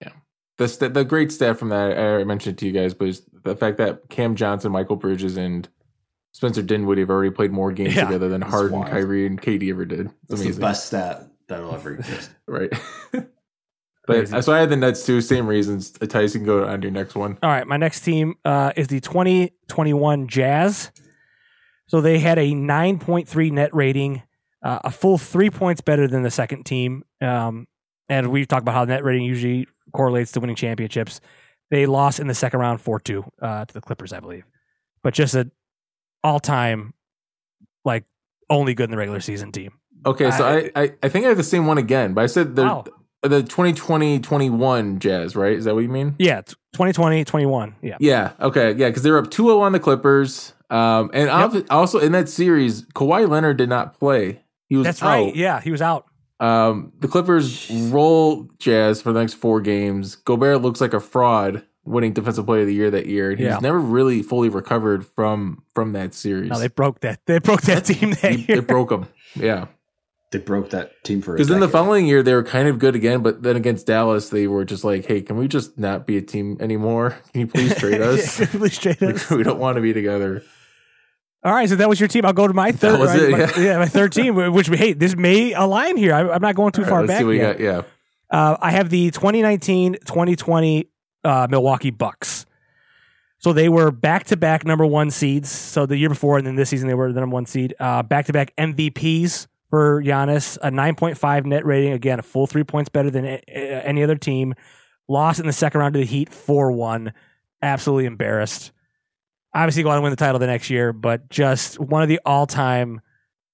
[0.00, 0.10] yeah,
[0.58, 3.78] The st- the great stat from that I mentioned to you guys was the fact
[3.78, 5.68] that Cam Johnson, Mikal Bridges, and
[6.32, 8.04] Spencer Dinwiddie have already played more games Yeah.
[8.04, 8.90] together than That's Harden, wild.
[8.90, 10.06] Kyrie, and KD ever did.
[10.06, 12.30] It's That's amazing, the best stat that'll ever exist.
[12.46, 12.70] right?
[13.12, 13.26] but
[14.08, 14.42] Amazing.
[14.42, 15.20] so I had the Nets too.
[15.20, 15.90] Same reasons.
[15.90, 17.38] Tice, you can go on to your next one.
[17.42, 20.90] All right, my next team uh, is the 2021 Jazz.
[21.86, 24.22] So they had a 9.3 net rating,
[24.62, 27.02] uh, a full three points better than the second team.
[27.20, 27.66] Um,
[28.08, 31.20] and we talked about how net rating usually correlates to winning championships.
[31.70, 34.44] They lost in the second round 4 2 uh, to the Clippers, I believe.
[35.02, 35.50] But just an
[36.24, 36.94] all time,
[37.84, 38.04] like,
[38.48, 39.72] only good in the regular season team.
[40.06, 42.56] Okay, so I- I, I, think I have the same one again, but I said
[42.56, 42.84] the Wow.
[43.22, 45.52] the 2020-21 Jazz, right?
[45.52, 46.14] Is that what you mean?
[46.18, 46.40] Yeah,
[46.72, 47.74] 2020, 21.
[47.82, 47.96] Yeah.
[48.00, 48.32] Yeah.
[48.40, 48.72] Okay.
[48.72, 50.54] Yeah, because they were up 2-0 on the Clippers.
[50.70, 54.40] Um, and al- also in that series, Kawhi Leonard did not play.
[54.68, 55.06] He was That's out.
[55.08, 55.34] right.
[55.36, 56.06] Yeah, he was out.
[56.38, 60.16] Um, the Clippers roll Jazz for the next four games.
[60.16, 63.30] Gobert looks like a fraud, winning Defensive Player of the Year that year.
[63.30, 63.58] And he's Yeah.
[63.60, 66.50] never really fully recovered from from that series.
[66.50, 67.20] No, they broke that.
[67.26, 68.58] They broke that team that He- year.
[68.58, 69.06] it broke them.
[69.34, 69.66] Yeah,
[70.32, 71.72] They broke that team for because then the decade.
[71.72, 74.84] following year they were kind of good again, but then against Dallas they were just
[74.84, 77.16] like, "Hey, can we just not be a team anymore?
[77.32, 78.38] Can you please trade us?
[78.40, 79.28] Yeah, please trade us.
[79.30, 80.42] we don't want to be together."
[81.42, 82.26] All right, so that was your team.
[82.26, 83.00] I'll go to my third.
[83.00, 83.22] was right?
[83.22, 83.58] it, My- yeah.
[83.58, 83.78] yeah.
[83.78, 84.34] my third team.
[84.52, 86.12] Which we hey, this may align here.
[86.12, 87.58] I, I'm not going too All right, far let's back see what you yet.
[87.58, 87.64] got.
[87.64, 87.82] Yeah.
[88.30, 90.86] Uh, I have the 2019-2020
[91.24, 92.46] uh, Milwaukee Bucks.
[93.38, 95.48] So they were back-to-back number one seeds.
[95.50, 97.74] So the year before and then this season they were the number one seed.
[97.80, 100.58] Uh, back-to-back MVPs for Giannis.
[100.62, 101.92] A 9.5 net rating.
[101.92, 104.54] Again, a full three points better than a- a- any other team.
[105.08, 107.12] Lost in the second round to the Heat 4-1.
[107.62, 108.72] Absolutely embarrassed.
[109.54, 113.00] Obviously going to win the title the next year, but just one of the all-time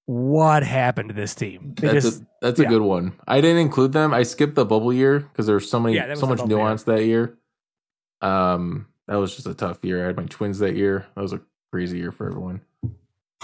[0.07, 1.75] what happened to this team.
[1.81, 3.13] They That's just a that's a good one.
[3.27, 4.13] I didn't include them.
[4.15, 6.59] I skipped the bubble year because there's so many Yeah, so much bubble year.
[6.59, 7.37] nuance that year.
[8.27, 10.03] Um, that was just a tough year.
[10.03, 11.07] I had my twins that year.
[11.15, 12.61] That was a crazy year for everyone.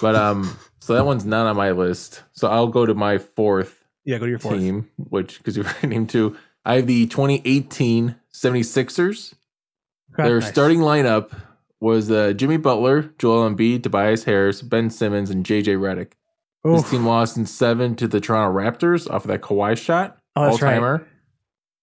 [0.01, 2.23] But um, so that one's not on my list.
[2.33, 4.59] So I'll go to my fourth yeah, go to your fourth.
[4.59, 6.37] team, which because you already named two.
[6.65, 9.35] I have the 2018 76ers.
[10.15, 10.49] Okay, Their nice.
[10.51, 11.33] starting lineup
[11.81, 16.13] was uh, Jimmy Butler, Joel Embiid, Tobias Harris, Ben Simmons, and JJ Redick.
[16.65, 20.43] This team lost in seven to the Toronto Raptors off of that Kawhi shot, Oh,
[20.43, 21.01] all that's right.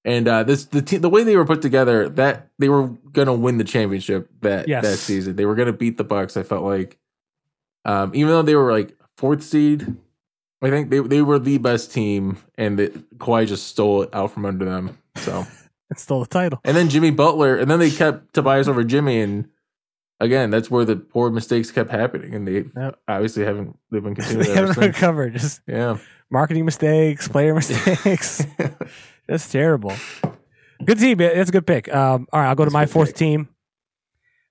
[0.09, 3.33] And uh, this the team, the way they were put together, that they were gonna
[3.33, 4.83] win the championship that Yes.
[4.83, 5.35] that season.
[5.35, 6.35] They were gonna beat the Bucks.
[6.35, 6.97] I felt like,
[7.85, 9.95] um, even though they were like fourth seed,
[10.63, 14.31] I think they they were the best team, and the, Kawhi just stole it out
[14.31, 14.97] from under them.
[15.17, 15.45] So,
[15.91, 16.59] It stole the title.
[16.63, 19.47] and then Jimmy Butler, and then they kept Tobias over Jimmy, and
[20.19, 22.99] again, that's where the poor mistakes kept happening, and they Yep.
[23.07, 24.95] obviously haven't they've been they continuing ever haven't since.
[24.95, 25.33] recovered.
[25.33, 25.97] Just Yeah.
[26.31, 28.45] marketing mistakes, player mistakes.
[29.29, 29.93] That's terrible.
[30.83, 31.19] Good team.
[31.19, 31.93] That's a good pick.
[31.93, 33.17] Um, all right, I'll go to That's a my fourth pick.
[33.17, 33.49] team.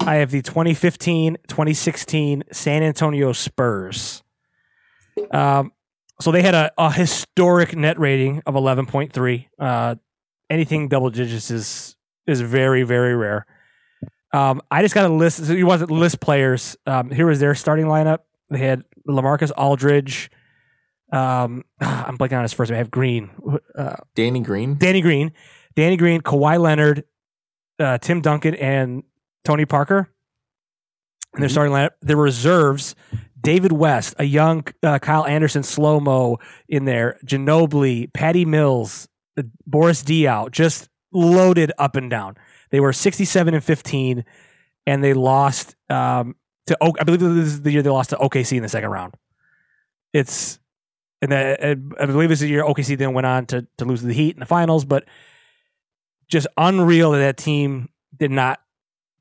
[0.00, 4.22] I have the 2015 2016 San Antonio Spurs.
[5.32, 5.72] Um,
[6.20, 9.46] so they had a, a historic net rating of 11.3.
[9.58, 9.96] Uh,
[10.48, 11.96] anything double digits is
[12.28, 13.46] is very, very rare.
[14.32, 15.44] Um, I just got a list.
[15.44, 16.76] So you want to list players.
[16.86, 18.18] Um, here was their starting lineup.
[18.50, 20.30] They had Lamarcus Aldridge.
[21.12, 22.76] Um, I'm blanking on his first name.
[22.76, 23.30] I have Green.
[23.74, 24.74] Uh, Danny Green.
[24.76, 25.32] Danny Green,
[25.76, 27.04] Danny Green, Kawhi Leonard,
[27.78, 29.02] uh, Tim Duncan, and
[29.44, 30.08] Tony Parker.
[31.34, 31.52] And their Mhm.
[31.52, 32.94] starting lineup, their reserves:
[33.40, 39.42] David West, a young uh, Kyle Anderson slow mo in there, Ginobili, Patty Mills, uh,
[39.66, 42.36] Boris Diaw, just loaded up and down.
[42.70, 44.24] They were 67 and 15,
[44.86, 46.34] and they lost um,
[46.66, 48.90] to O- I believe this is the year they lost to OKC in the second
[48.90, 49.14] round.
[50.12, 50.58] It's
[51.22, 51.74] and that, I
[52.06, 54.34] believe this is the year OKC then went on to to lose to the Heat
[54.36, 55.04] in the finals, but
[56.28, 58.60] just unreal that that team did not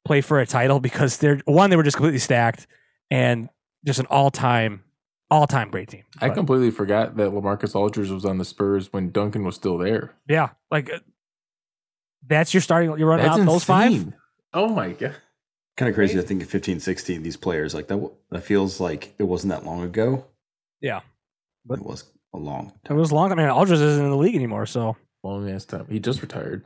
[0.05, 2.67] play for a title because they're one they were just completely stacked
[3.11, 3.49] and
[3.85, 4.83] just an all time
[5.29, 6.03] all time great team.
[6.21, 9.77] I But, completely forgot that Lamarcus Aldridge was on the Spurs when Duncan was still
[9.77, 10.15] there.
[10.27, 10.99] yeah, like uh,
[12.25, 12.97] that's your starting.
[12.97, 14.13] You're running That's out those five.
[14.53, 15.15] Oh my god.
[15.77, 18.11] Kind of crazy to think of 15, 16, these players like that.
[18.31, 20.25] That feels like it wasn't that long ago.
[20.81, 21.01] Yeah.
[21.67, 23.31] But it was a long It was long.
[23.31, 24.95] I mean, Aldridge isn't in the league anymore, so.
[25.23, 25.85] Long ass time.
[25.89, 26.65] He just retired.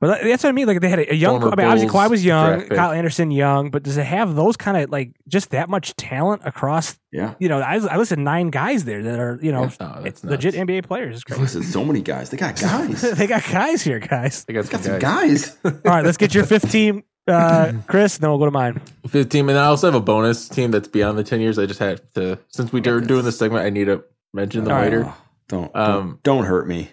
[0.00, 0.66] But that- that's what I mean.
[0.66, 1.40] Like they had a, a young.
[1.40, 2.66] Former I mean, obviously Bulls Kawhi was young.
[2.68, 6.42] Kyle Anderson young, but does it have those kind of like just that much talent
[6.44, 6.98] across?
[7.12, 7.34] Yeah.
[7.38, 10.54] You know, I, I listed nine guys there that are you know Oh, that's legit.
[10.54, 11.14] NBA players.
[11.16, 11.40] It's crazy.
[11.42, 12.30] Listen, so many guys.
[12.30, 13.00] They got guys.
[13.02, 14.44] they they got guys here, guys.
[14.48, 15.50] I got, got some some guys.
[15.50, 15.56] guys.
[15.86, 18.18] All right, let's get your fifth team, uh, Chris.
[18.18, 18.82] Then we'll go to mine.
[19.08, 19.48] 15.
[19.48, 21.58] And I also have a bonus team that's beyond the 10 years.
[21.58, 24.02] I just had to, since we were doing this segment, I need to
[24.34, 24.84] mention them All right.
[24.92, 25.14] later.
[25.48, 26.90] Don't, Um, don't don't hurt me.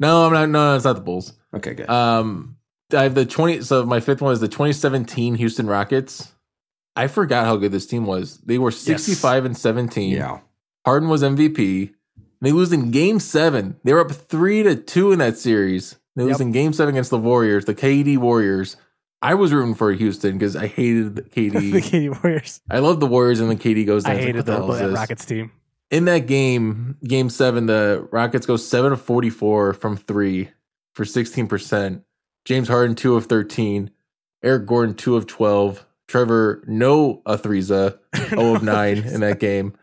[0.00, 0.48] No, I'm not.
[0.48, 1.32] No, it's not the Bulls.
[1.54, 1.88] Okay, good.
[1.88, 2.56] Um,
[2.92, 3.62] I have the 20.
[3.62, 6.32] So my fifth one is the 2017 Houston Rockets.
[6.96, 8.38] I forgot how good this team was.
[8.38, 10.10] They were 65 and 17.
[10.10, 10.40] yeah.
[10.84, 11.94] Harden was MVP.
[12.40, 13.76] They lose in game seven.
[13.84, 15.96] They were up three to two in that series.
[16.16, 18.76] They lose in game seven against the Warriors, the KD Warriors.
[19.22, 22.22] I was rooting for Houston because I hated the the KD.
[22.22, 22.60] Warriors.
[22.68, 24.16] I love the Warriors, and then KD goes down.
[24.16, 24.94] I It's like, hated what the the, hell is that this?
[24.98, 25.52] Rockets team.
[25.92, 30.50] In that game, game seven, the Rockets go seven of 44 from three
[30.94, 32.02] for 16%.
[32.44, 33.90] James Harden, two of 13.
[34.42, 35.86] Eric Gordon, two of 12.
[36.08, 37.98] Trevor, no a threesa,
[38.30, 39.74] 0 of 9 in that game.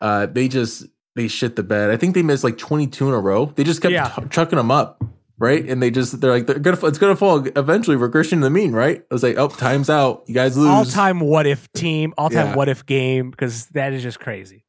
[0.00, 1.90] Uh, they just they shit the bed.
[1.90, 3.46] I think they missed like 22 in a row.
[3.56, 4.08] They just kept Yeah.
[4.08, 5.02] t- chucking them up,
[5.38, 5.64] right?
[5.66, 8.72] And they just they're like they're gonna it's gonna fall eventually regression to the mean,
[8.72, 8.98] right?
[9.10, 10.24] I was like, oh, time's out.
[10.26, 10.68] You guys lose.
[10.68, 12.56] All time what if team, all time Yeah.
[12.56, 14.64] what if game, because that is just crazy.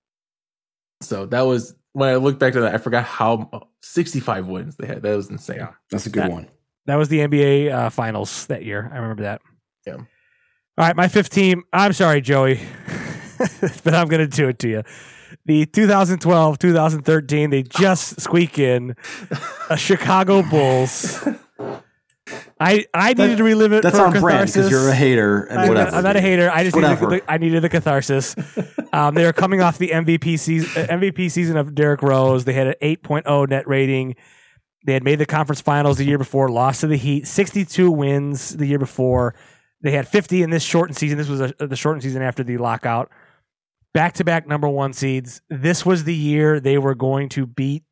[1.01, 4.87] So that was when I look back to that, I forgot how 65 wins they
[4.87, 5.01] had.
[5.01, 5.57] That was insane.
[5.57, 5.69] Yeah.
[5.91, 6.47] That's a good That- one.
[6.85, 8.89] That was the NBA uh, finals that year.
[8.93, 9.41] I remember that.
[9.85, 9.95] Yeah.
[9.95, 10.05] All
[10.77, 11.63] right, my fifth team.
[11.73, 12.61] I'm sorry, Joey,
[13.83, 14.83] but I'm going to do it to you.
[15.45, 18.95] The 2012 2013, they just squeak in
[19.69, 21.27] a Chicago Bulls.
[22.59, 25.67] I I needed to relive it That's on brand because you're a hater and I'm,
[25.67, 25.91] whatever.
[25.91, 26.49] not, I'm not a hater.
[26.51, 28.35] I just needed the, I needed the catharsis.
[28.93, 32.45] Um, they were coming off the MVP season, uh, MVP season of Derrick Rose.
[32.45, 34.15] They had an 8.0 net rating.
[34.85, 38.55] They had made the conference finals the year before, lost to the Heat, 62 wins
[38.55, 39.35] the year before.
[39.81, 41.17] They had 50 in this shortened season.
[41.17, 43.11] This was a, the shortened season after the lockout.
[43.93, 45.41] Back to back number one seeds.
[45.49, 47.83] This was the year they were going to beat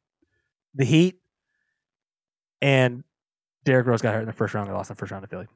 [0.73, 1.19] the Heat.
[2.61, 3.03] And
[3.65, 4.69] Derrick Rose got hurt in the first round.
[4.69, 5.47] They lost in the first round to Philly.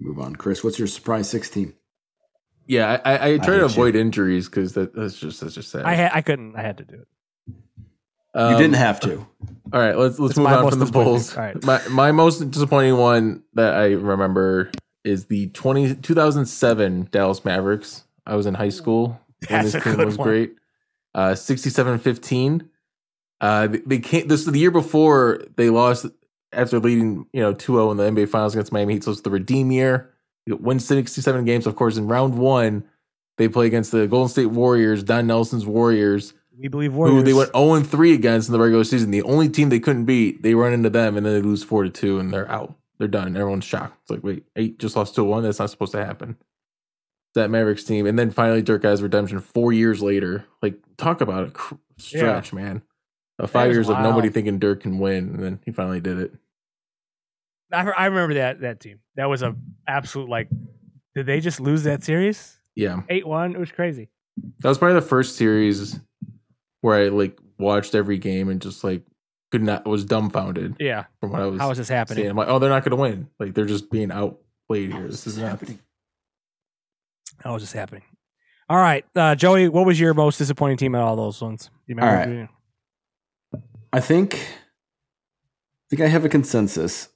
[0.00, 0.64] Move on, Chris.
[0.64, 1.74] What's your surprise six team?
[2.66, 3.64] Yeah, I, I, I try hate to you.
[3.64, 5.84] avoid injuries because that, that's just that's just sad.
[5.84, 6.56] I had I couldn't.
[6.56, 7.08] I had to do it.
[8.34, 9.26] You Um, didn't have to.
[9.72, 10.86] All right, let's let's It's move on most from the.
[10.86, 11.36] Bulls.
[11.36, 11.64] All right.
[11.64, 14.70] My my most disappointing one that I remember
[15.04, 18.04] is the 20, 2007 Dallas Mavericks.
[18.26, 20.28] I was in high school when That's this a team good was one.
[20.28, 20.52] great.
[21.14, 22.68] Uh 67-15.
[23.40, 26.06] Uh they- came this is the year before they lost
[26.52, 29.04] after leading, you know, 2-0 in the NBA finals against Miami Heat.
[29.04, 30.10] So it's the redeem year.
[30.46, 31.66] You win 67 games.
[31.66, 32.84] Of course, in round one,
[33.38, 37.18] they play against the Golden State Warriors, Don Nelson's Warriors We believe Warriors.
[37.18, 39.10] who they went 0 and 3 against in the regular season.
[39.12, 41.84] The only team they couldn't beat, they run into them and then they lose 4
[41.84, 42.74] to 2 and they're out.
[42.98, 43.36] They're done.
[43.36, 43.96] Everyone's shocked.
[44.02, 45.42] It's like, wait, eight just lost 2 1.
[45.44, 46.36] That's not supposed to happen.
[47.36, 48.06] That Mavericks team.
[48.06, 50.46] And then finally, Dirk has redemption four years later.
[50.62, 52.82] Like, talk about a cr- stretch, man.
[53.44, 55.30] Uh, five is years of nobody thinking Dirk can win.
[55.30, 56.32] And then he finally did it.
[57.72, 59.00] I, I remember that that team.
[59.16, 59.54] That was a
[59.86, 60.48] absolute like.
[61.14, 62.58] Did they just lose that series?
[62.76, 63.02] Yeah.
[63.08, 63.54] Eight one.
[63.54, 64.08] It was crazy.
[64.60, 65.98] That was probably the first series
[66.82, 69.02] where I like watched every game and just like
[69.50, 71.04] could not, was dumbfounded Yeah.
[71.20, 72.22] from what I was How is this happening?
[72.22, 72.30] seeing.
[72.30, 73.28] I'm like, oh, they're not going to win.
[73.40, 75.08] Like, they're just being outplayed here.
[75.08, 75.60] This is not
[77.38, 78.04] How is this happening?
[78.68, 79.68] All right, uh, Joey.
[79.68, 81.66] What was your most disappointing team at all those ones?
[81.88, 82.48] Do you All remember?
[83.92, 87.08] I think I think I have a consensus.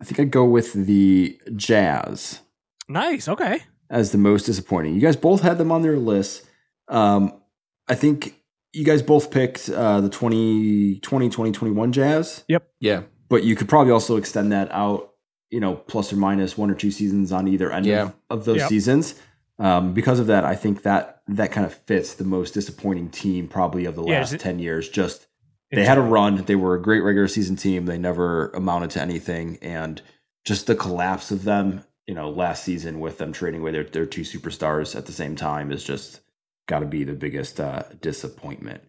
[0.00, 2.40] I think I go with the Jazz
[2.88, 3.28] Nice.
[3.28, 3.60] Okay.
[3.90, 4.94] as the most disappointing.
[4.94, 6.44] You guys both had them on their list.
[6.88, 7.40] Um,
[7.88, 8.34] I think
[8.72, 12.68] you guys both picked uh, the 2020 2021 Jazz, Yep.
[12.80, 13.02] Yeah.
[13.28, 15.14] but you could probably also extend that out,
[15.50, 18.02] you know, plus or minus one or two seasons on either end Yeah.
[18.02, 18.68] of, of those Yep.
[18.68, 19.14] seasons.
[19.58, 23.48] Um, because of that, I think that that kind of fits the most disappointing team
[23.48, 24.88] probably of the last is it- ten years.
[24.88, 25.26] Just
[25.70, 26.36] they had a run.
[26.44, 27.86] They were a great regular season team.
[27.86, 30.00] They never amounted to anything, and
[30.44, 31.84] just the collapse of them.
[32.06, 35.36] You know, last season with them trading away their their two superstars at the same
[35.36, 36.20] time is just
[36.66, 38.82] got to be the biggest uh, disappointment.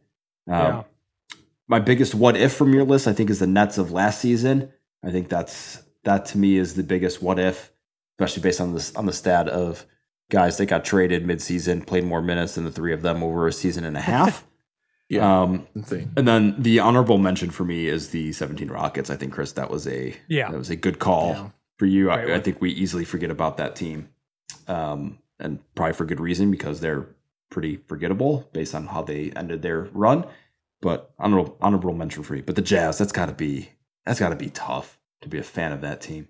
[0.48, 0.84] Um, Yeah.
[1.68, 4.72] My biggest what if from your list, I think, is the Nets of last season.
[5.04, 7.72] I think that's that to me is the biggest what if,
[8.18, 9.86] especially based on this on the stat of
[10.32, 13.54] guys that got traded midseason, played more minutes than the three of them over a
[13.54, 14.46] season and a half.
[15.10, 16.12] Yeah, Um, insane.
[16.15, 19.10] and then the honorable mention for me is the 17 Rockets.
[19.10, 20.52] I think Chris, that was a Yeah.
[20.52, 21.50] that was a good call Yeah.
[21.78, 22.06] for you.
[22.06, 24.10] Great I, I think we easily forget about that team,
[24.67, 27.08] um, and probably for good reason because they're
[27.50, 30.26] pretty forgettable based on how they ended their run.
[30.82, 32.43] But honorable honorable mention for you.
[32.43, 33.69] But the Jazz, that's got to be
[34.06, 36.28] that's got to be tough to be a fan of that team.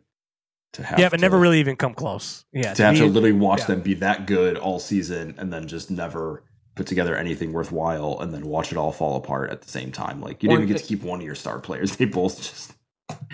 [0.73, 2.45] To have Yeah, but to, never really even come close.
[2.53, 2.73] Yeah.
[2.75, 3.65] to have to literally watch yeah.
[3.67, 6.43] them be that good all season and then just never
[6.79, 10.21] put together anything worthwhile and then watch it all fall apart at the same time.
[10.21, 11.95] Like you didn't even get to keep one of your star players.
[11.97, 12.73] They both just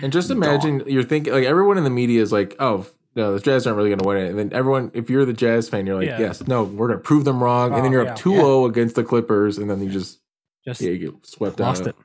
[0.02, 3.40] And just imagine you're thinking like everyone in the media is like, oh no, the
[3.40, 4.28] Jazz aren't really going to win it.
[4.30, 6.18] And then everyone, if you're the Jazz fan, you're like, Yeah.
[6.18, 7.68] yes, no, we're going to prove them wrong.
[7.70, 8.12] and Oh, then you're yeah.
[8.12, 10.18] up 2-0 against the Clippers, and then you just
[10.66, 11.88] just yeah, you get swept lost out.
[11.88, 11.96] it.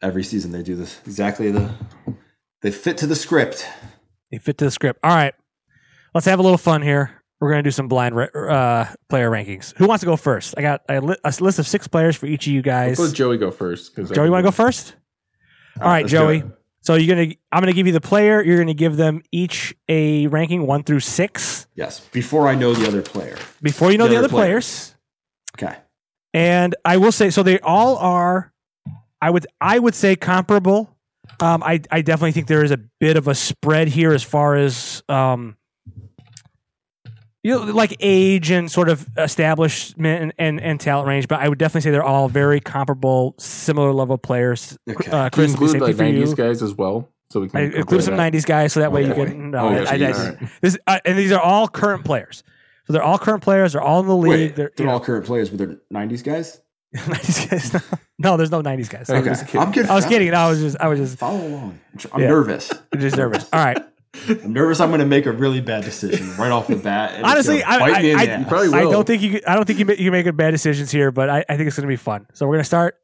[0.00, 1.68] every season they do this exactly the
[2.62, 3.66] they fit to the script.
[4.30, 5.00] They fit to the script.
[5.02, 5.34] All right.
[6.14, 7.19] Let's have a little fun here.
[7.40, 9.74] We're going to do some blind uh, player rankings.
[9.76, 10.54] Who wants to go first?
[10.58, 12.98] I got a, li- a list of six players for each of you guys.
[12.98, 13.96] Let's let Joey go first.
[13.96, 14.94] Joey, you want to go first?
[15.80, 16.38] All right, Joey.
[16.38, 16.46] it.
[16.82, 18.42] So you're gonna, I'm gonna give you the player.
[18.42, 22.00] You're gonna give them each a ranking one through six Yes.
[22.00, 23.36] Before I know the other player.
[23.62, 24.46] before you know The the, other other player.
[24.46, 24.94] players.
[25.58, 25.76] Okay.
[26.32, 28.52] And I will say, so they all are.
[29.20, 30.96] I would, I would say comparable.
[31.40, 34.56] Um, I, I definitely think there is a bit of a spread here as far
[34.56, 35.56] as, um,
[37.42, 41.28] you know, like age and sort of establishment and, and, and talent range.
[41.28, 44.76] But I would definitely say they're all very comparable, similar level players.
[44.88, 45.10] Okay.
[45.10, 46.24] Uh, Can Chris, you include like thing for you.
[46.26, 47.10] 90s guys as well?
[47.30, 49.26] So we can I include some '90s guys, so that way you Okay.
[49.26, 49.58] get no.
[49.58, 50.18] Oh, I, yeah, I, geez.
[50.18, 50.48] I- All right.
[50.62, 52.42] this uh, and these are all current players.
[52.88, 53.74] So they're all current players.
[53.74, 54.30] They're all in the league.
[54.30, 56.60] Wait, they're they're you all know, current players, but they're 90s guys?
[56.96, 57.98] 90s guys.
[58.18, 59.08] No, there's no '90s guys.
[59.10, 59.28] I'm Okay.
[59.28, 59.60] just kidding.
[59.60, 59.90] I'm kidding.
[59.90, 60.34] I was kidding.
[60.34, 61.78] I was just, I was just, Follow along.
[62.12, 62.26] I'm Yeah.
[62.30, 62.68] nervous.
[62.98, 63.48] just nervous.
[63.52, 63.78] All right.
[64.28, 67.12] I'm nervous I'm going to make a really bad decision right off the bat.
[67.14, 68.48] and Honestly, gonna I- bite me in I- the I- ass.
[68.48, 69.30] probably I don't think you.
[69.32, 71.66] could- I don't think you ma- you make bad decisions here, but I, I think
[71.68, 72.26] it's going to be fun.
[72.32, 72.96] So we're going to start.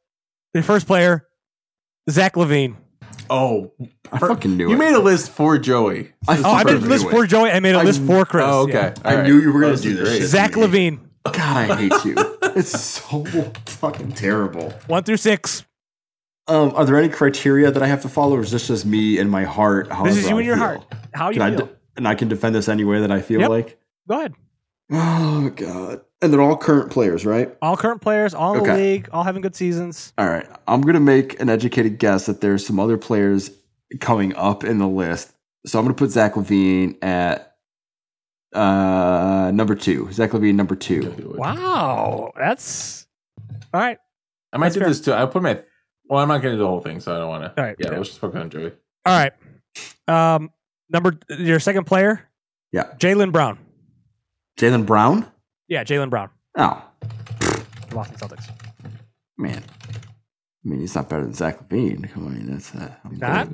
[0.55, 1.27] The first player,
[2.11, 2.77] Zach LaVine.
[3.31, 3.73] Oh,
[4.13, 4.73] I fucking knew you it.
[4.73, 6.13] You made a list for Joey.
[6.29, 7.27] I Oh, I made a list knew for.
[7.27, 7.51] Joey.
[7.51, 8.45] I made a I list for Chris.
[8.47, 8.73] Oh, okay.
[8.73, 8.95] Yeah.
[9.05, 10.19] I All knew you were Oh, going to do this great.
[10.21, 10.29] shit.
[10.29, 10.53] Zach.
[10.53, 11.37] LaVine, God,
[11.71, 12.15] I hate you.
[12.57, 13.25] it's so
[13.67, 14.71] fucking terrible.
[14.87, 15.65] one through six.
[16.49, 19.19] Um, are there any criteria that I have to follow, or is this just me
[19.19, 19.89] in my heart?
[20.05, 20.65] This is you I in your feel?
[20.65, 20.81] heart.
[21.13, 21.67] How you Can I feel?
[21.67, 23.51] de- and I can defend this any way that I feel Yep.
[23.51, 23.79] like.
[24.09, 24.35] Go ahead.
[24.93, 26.03] Oh God!
[26.23, 27.53] And they're all current players, right?
[27.61, 30.13] All current players, all in the league, all having good seasons.
[30.17, 30.47] All right.
[30.69, 33.51] I'm gonna make an educated guess that there's some other players
[34.01, 35.33] coming up in the list.
[35.67, 37.57] So I'm gonna put Zach LaVine at
[38.53, 40.13] uh number two.
[40.13, 41.35] Zach LaVine number two.
[41.37, 43.07] Wow, that's
[43.75, 43.99] all right.
[44.53, 44.89] I might That's do fair.
[44.91, 45.13] this too.
[45.13, 45.59] I'll put my.
[46.09, 47.61] Well, I'm not going to do the whole thing, so I don't want to.
[47.61, 47.97] All right, Yeah, yeah.
[47.97, 48.73] let's just focus on Joey.
[49.05, 49.33] All right.
[50.09, 50.51] Um,
[50.91, 52.29] number your second player,
[52.73, 52.85] Yeah.
[52.99, 53.59] Jaylen Brown.
[54.59, 55.27] Jaylen Brown.
[55.69, 56.83] Yeah, Jaylen Brown, Oh
[57.41, 58.49] the Boston Celtics.
[59.37, 59.63] man.
[60.65, 62.11] I mean, he's not better than Zach LaVine.
[62.13, 63.49] Come on, that's uh, I'm, Not?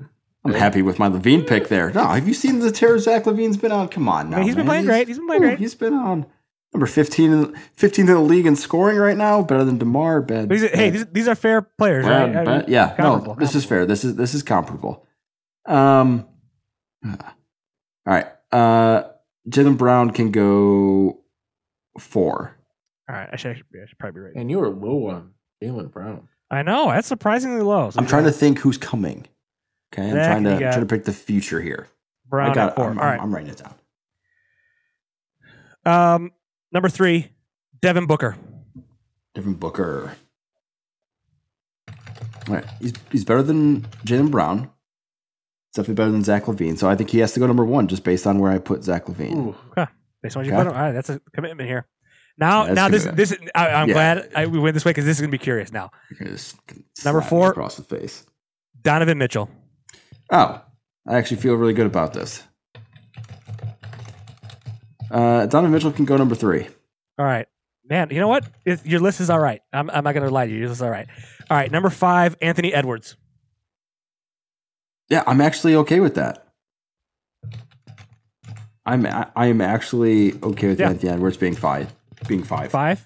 [0.44, 1.90] I'm happy with my LaVine pick there.
[1.92, 3.88] No, have you seen the tear Zach LaVine's been on?
[3.88, 4.84] Come on, now, I mean, he's been man.
[4.84, 5.08] playing great.
[5.08, 5.58] He's been playing Ooh, great.
[5.58, 6.26] He's been on
[6.72, 9.42] number 15, in- 15th in the league in scoring right now.
[9.42, 10.22] Better than Demar.
[10.22, 10.48] Bad.
[10.48, 12.36] But he's- hey, these, these are fair players, Well, right?
[12.36, 13.86] I but- yeah, no, this is fair.
[13.86, 15.06] This is this is comparable.
[15.66, 16.26] Um,
[17.04, 17.16] all
[18.06, 18.26] right.
[18.50, 19.04] Uh,
[19.48, 21.20] Jaylen Brown can go
[21.98, 22.56] four.
[23.08, 23.54] All right, I should, I
[23.86, 24.32] should probably be right.
[24.36, 26.28] And you were low on Jaylen Brown.
[26.50, 27.90] I know that's surprisingly low.
[27.90, 29.26] So I'm trying to think who's coming.
[29.92, 31.88] Okay, I'm trying to you trying to pick the future here.
[32.28, 32.70] Brown I got.
[32.70, 33.20] at 4 I'm, All right.
[33.20, 33.74] I'm writing it down.
[35.84, 36.30] Um,
[36.72, 37.28] number three,
[37.80, 38.36] Devin Booker.
[39.34, 40.16] Devin Booker.
[42.48, 44.58] All right, he's he's better than Jaylen Brown.
[44.60, 46.76] He's definitely better than Zach LaVine.
[46.78, 48.82] So I think he has to go number one just based on where I put
[48.84, 49.36] Zach LaVine.
[49.36, 49.56] Ooh.
[50.22, 50.62] Based on what you Okay.
[50.62, 50.76] put him.
[50.76, 51.86] All right, that's a commitment here.
[52.38, 53.40] Now, That's now this commitment.
[53.40, 53.94] this I, I'm Yeah.
[53.94, 55.90] glad I, we went this way because this is gonna be curious now.
[56.10, 56.56] You're gonna just
[57.04, 57.50] Number four.
[57.50, 58.24] across the face.
[58.82, 59.48] Donovan Mitchell.
[60.30, 60.62] Oh,
[61.06, 62.42] I actually feel really good about this.
[65.12, 66.66] Uh, Donovan Mitchell can go number three.
[67.18, 67.46] All right,
[67.88, 68.08] man.
[68.10, 68.46] You know what?
[68.64, 69.60] It, your list is all right.
[69.72, 70.58] I'm, I'm not gonna lie to you.
[70.58, 71.06] Your list is all right.
[71.50, 73.16] All right, number five, Anthony Edwards.
[75.10, 76.46] Yeah, I'm actually okay with that.
[78.84, 80.88] I'm I am actually okay with Yeah.
[80.90, 81.92] Anthony Edwards being five.
[82.26, 82.70] Being five.
[82.70, 83.04] Five.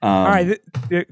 [0.00, 0.60] Um, All right.
[0.90, 1.02] Yeah.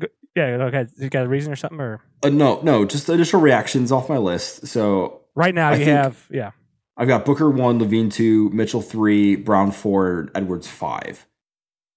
[0.45, 0.87] Okay.
[0.99, 4.19] You got a reason or something, or Uh, no, no, just initial reactions off my
[4.19, 4.67] list.
[4.69, 6.53] So right now I you have yeah.
[6.97, 11.27] I've got Booker one, LaVine two, Mitchell three, Brown four, Edwards five.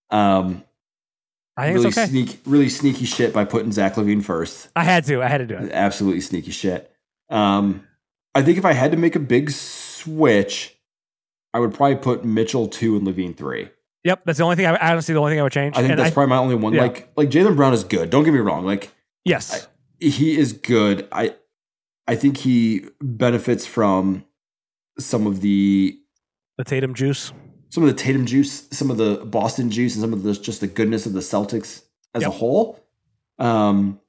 [0.09, 0.63] Um,
[1.55, 2.07] I think really it's okay.
[2.07, 4.69] sneak, really sneaky shit by putting Zach LaVine first.
[4.75, 5.21] I had to.
[5.21, 5.71] I had to do it.
[5.71, 6.91] Absolutely sneaky shit.
[7.29, 7.85] Um,
[8.33, 10.77] I think if I had to make a big switch,
[11.53, 13.69] I would probably put Mitchell two and LaVine three.
[14.03, 14.21] Yep.
[14.25, 14.65] That's the only thing.
[14.65, 15.75] I honestly the only thing I would change.
[15.75, 16.73] I think And that's probably my only one.
[16.73, 16.83] yeah.
[16.83, 18.09] Like, like Jaylen Brown is good.
[18.09, 18.65] Don't get me wrong.
[18.65, 18.93] Like,
[19.25, 19.67] yes.
[19.99, 21.07] he is good.
[21.11, 21.35] I
[22.07, 24.25] I think he benefits from
[24.99, 25.97] some of the
[26.57, 27.31] the Tatum juice.
[27.69, 30.61] some of the Tatum juice, some of the Boston juice, and some of the just
[30.61, 31.83] the goodness of the Celtics
[32.13, 32.79] as a whole.
[33.39, 33.99] Um,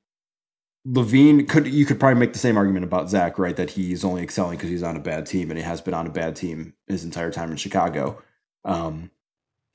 [0.87, 3.55] LaVine could you could probably make the same argument about Zach, right?
[3.55, 6.07] That he's only excelling because he's on a bad team, and he has been on
[6.07, 8.21] a bad team his entire time in Chicago.
[8.65, 9.11] Um,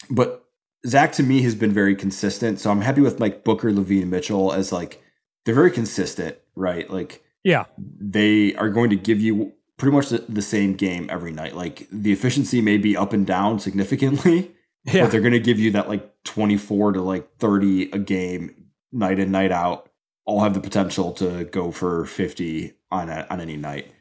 [0.09, 0.45] but
[0.87, 4.51] Zach to me has been very consistent, so I'm happy with like Booker, LaVine, Mitchell
[4.51, 5.01] as like
[5.45, 6.89] they're very consistent, right?
[6.89, 7.65] Like Yeah.
[7.77, 11.55] they are going to give you pretty much the, the same game every night.
[11.55, 14.51] Like the efficiency may be up and down significantly,
[14.85, 15.03] Yeah.
[15.03, 19.17] but they're going to give you that like 24 to like 30 a game night
[19.19, 19.89] in night out
[20.25, 23.91] all have the potential to go for 50 on a, on any night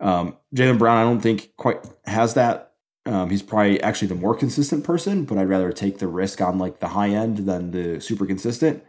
[0.00, 2.72] um, jaylen brown i don't think quite has that
[3.06, 6.58] um, he's probably actually the more consistent person but i'd rather take the risk on
[6.58, 8.82] like the high end than the super consistent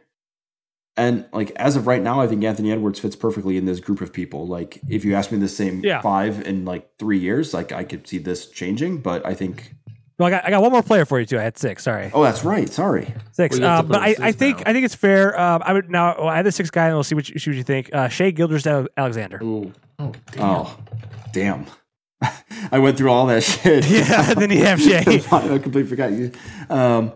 [0.98, 4.00] and like as of right now i think anthony edwards fits perfectly in this group
[4.02, 6.02] of people like if you ask me the same Yeah.
[6.02, 9.74] five in like three years like i could see this changing but i think
[10.18, 11.38] Well, I got I got one more player for you too.
[11.38, 11.84] I had six.
[11.84, 13.60] Sorry, oh that's right sorry six.
[13.60, 14.64] Well, Uh, but I, him I think now.
[14.68, 15.38] I think it's fair.
[15.38, 16.16] Um, I would now.
[16.18, 17.90] Well, I had the six guy, and we'll see what you, see what you think.
[17.94, 18.66] Uh, Shea Gilders
[18.96, 19.44] Alexander.
[19.44, 19.74] Ooh.
[20.00, 20.44] Oh, damn.
[20.46, 20.78] Oh,
[21.34, 21.66] damn.
[22.72, 23.84] I went through all that shit.
[23.90, 25.00] Yeah, then you have Shai.
[25.02, 26.32] I completely forgot you.
[26.70, 27.12] Um,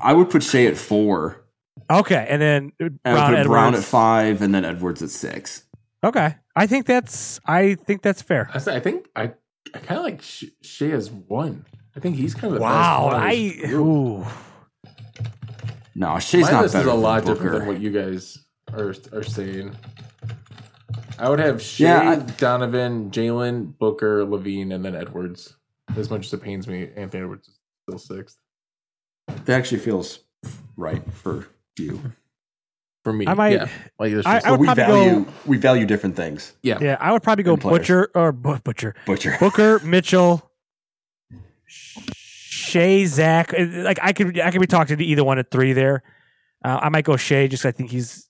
[0.00, 1.41] I would put Shai at four.
[1.90, 3.48] Okay, and then And Brown I put Edwards.
[3.48, 5.64] Brown at five, and then Edwards at six.
[6.04, 8.50] Okay, I think that's I think that's fair.
[8.52, 9.32] I, say- I think I,
[9.74, 11.64] I kind of like Sh- Shai as one.
[11.96, 13.12] I think he's kind of the Wow, best.
[13.14, 13.86] one I this group.
[13.86, 14.24] ooh.
[15.94, 17.34] No, Shai's My not list better is a than lot Booker.
[17.34, 18.38] different than what you guys
[18.72, 19.76] are are saying.
[21.18, 25.54] I would have Shai, Yeah, I- Donovan, Jaylen, Booker, LaVine, and then Edwards.
[25.96, 28.38] As much as it pains me, Anthony Edwards is still sixth
[29.28, 30.20] That actually feels
[30.76, 31.46] right for
[31.78, 32.00] you.
[33.04, 33.26] for me.
[33.26, 33.68] I might- yeah,
[33.98, 36.52] like it's I- just, I would we probably value go- we value different things.
[36.62, 36.78] yeah.
[36.80, 39.36] Yeah, I would probably go Butcher or Bu- Butcher, Butcher.
[39.40, 40.48] Booker, Mitchell,
[41.68, 43.52] Shai, Zach.
[43.54, 46.02] Uh, Like I could I could be talking to either one at three there.
[46.64, 48.28] Uh, I might go Shai just 'cause I think he's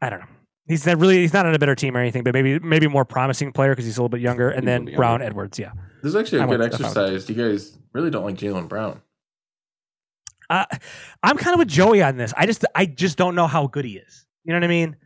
[0.00, 0.26] I don't know.
[0.66, 3.04] He's not really he's not on a better team or anything, but maybe maybe more
[3.04, 4.48] promising player because he's a little bit younger.
[4.50, 5.24] And He's then Brown younger.
[5.26, 5.72] Edwards, yeah.
[6.02, 7.28] This is actually a I good would- I would- exercise.
[7.28, 9.02] You guys really don't like Jaylen Brown.
[10.50, 10.64] Uh,
[11.22, 12.34] I'm kind of with Joey on this.
[12.36, 14.26] I just I just don't know how good he is.
[14.44, 14.96] You know what I mean?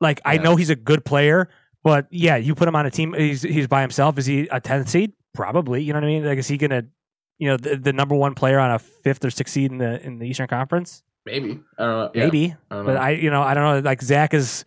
[0.00, 1.48] Like I know he's a good player,
[1.82, 3.14] but yeah, you put him on a team.
[3.14, 4.18] He's he's by himself.
[4.18, 5.12] Is he a 10th seed?
[5.34, 5.82] Probably.
[5.82, 6.24] You know what I mean?
[6.24, 6.82] Like is he gonna,
[7.38, 10.04] you know, the, the number one player on a fifth or sixth seed in the
[10.04, 11.02] in the Eastern Conference?
[11.24, 12.10] Maybe I don't know.
[12.14, 12.96] Yeah, Maybe, I don't but.
[12.98, 13.88] I you know I don't know.
[13.88, 14.64] Like Zach has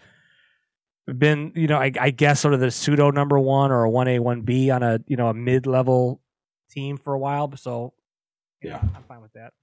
[1.05, 4.07] been you know I, I guess sort of the pseudo number one or a one
[4.07, 6.21] A one B on a you know a mid level
[6.71, 7.55] team for a while.
[7.55, 7.93] So
[8.61, 8.79] Yeah.
[8.95, 9.53] I'm fine with that.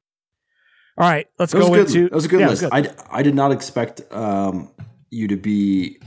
[0.99, 1.87] All right, let's That go good.
[1.87, 2.63] into that was a good yeah, list.
[2.65, 4.69] was I, I did not expect um,
[5.11, 5.99] you to be.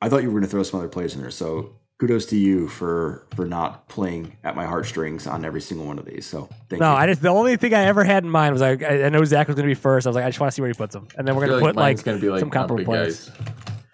[0.00, 1.30] I thought you were going to throw some other players in there.
[1.30, 5.98] So kudos to you for for not playing at my heartstrings on every single one
[5.98, 6.26] of these.
[6.26, 6.96] So thank No, you.
[6.96, 9.22] I just the only thing I ever had in mind was like I, I know
[9.24, 10.06] Zach was going to be first.
[10.06, 11.46] I was like, I just want to see where he puts him, and then we're
[11.46, 13.28] going feel to put mine's like, gonna be like some not comparable big players.
[13.28, 13.38] guys.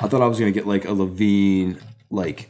[0.01, 2.49] I thought I was going to get like a LaVine, like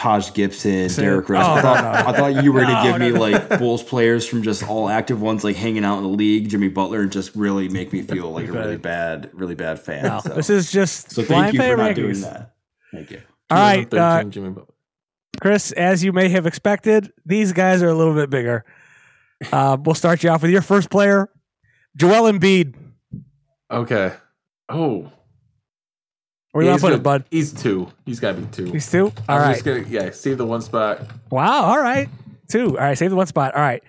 [0.00, 1.04] Taj Gibson, Same.
[1.04, 1.44] Derrick Rose.
[1.46, 2.08] Oh, I, thought, no, no.
[2.08, 3.20] I thought you were going to No, give me no, no.
[3.20, 6.68] like Bulls players from just all active ones, like hanging out in the league, Jimmy
[6.68, 10.04] Butler, and just really make me feel like a really bad, really bad fan.
[10.04, 11.94] No, so this is just so thank you for not rankings.
[11.96, 12.54] doing that.
[12.94, 13.20] Thank you.
[13.50, 14.74] All right, 2013 uh, Jimmy Butler.
[15.42, 18.64] Chris, as you may have expected, these guys are a little bit bigger.
[19.52, 21.28] Uh, we'll start you off with your first player,
[21.94, 22.74] Joel Embiid.
[23.70, 24.14] Okay.
[24.70, 25.12] Oh,
[26.52, 27.24] where gonna put it, bud?
[27.30, 27.92] He's two.
[28.04, 28.72] He's got to be two.
[28.72, 29.06] He's two.
[29.28, 29.62] All I'm right.
[29.64, 31.00] Gonna, yeah, save the one spot.
[31.30, 31.62] Wow.
[31.62, 32.08] All right.
[32.48, 32.70] Two.
[32.70, 32.98] All right.
[32.98, 33.54] Save the one spot.
[33.54, 33.82] All right.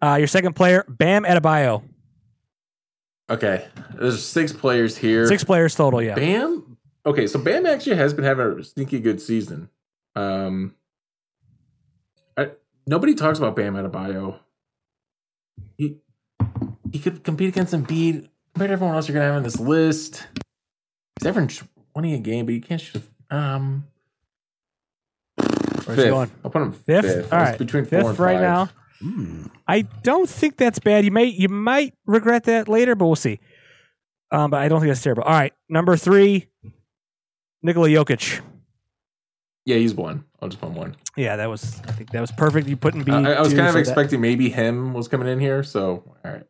[0.00, 1.82] Uh, your second player, Bam Adebayo.
[3.28, 3.68] Okay.
[3.94, 5.26] There's six players here.
[5.26, 6.00] Six players total.
[6.00, 6.14] Yeah.
[6.14, 6.78] Bam.
[7.04, 7.26] Okay.
[7.26, 9.68] So Bam actually has been having a sneaky good season.
[10.16, 10.74] Um.
[12.36, 12.52] I,
[12.86, 14.38] nobody talks about Bam Adebayo.
[15.76, 15.98] He
[16.92, 18.28] he could compete against Embiid.
[18.54, 20.26] Compared to everyone else you're gonna have on this list,
[21.18, 21.50] he's everyone?
[21.92, 23.02] 20 a game, but you can't shoot.
[23.30, 23.86] Um,
[25.96, 25.96] fifth.
[25.96, 26.30] going?
[26.44, 27.30] I'll put him fifth.
[27.30, 27.58] fifth.
[27.58, 28.40] Between four and right five.
[28.40, 28.70] now.
[29.02, 29.50] Mm.
[29.66, 31.04] I don't think that's bad.
[31.04, 33.40] You may you might regret that later, but we'll see.
[34.30, 35.22] Um, but I don't think that's terrible.
[35.22, 36.48] All right, number three,
[37.62, 38.40] Nikola Jokic.
[39.64, 40.24] Yeah, he's one.
[40.40, 40.96] I'll just put one.
[41.16, 41.80] Yeah, that was.
[41.86, 42.68] I think that was perfect.
[42.68, 43.12] You put in B.
[43.12, 44.26] Uh, I, I was kind of expecting that.
[44.26, 45.62] maybe him was coming in here.
[45.62, 46.44] So all right.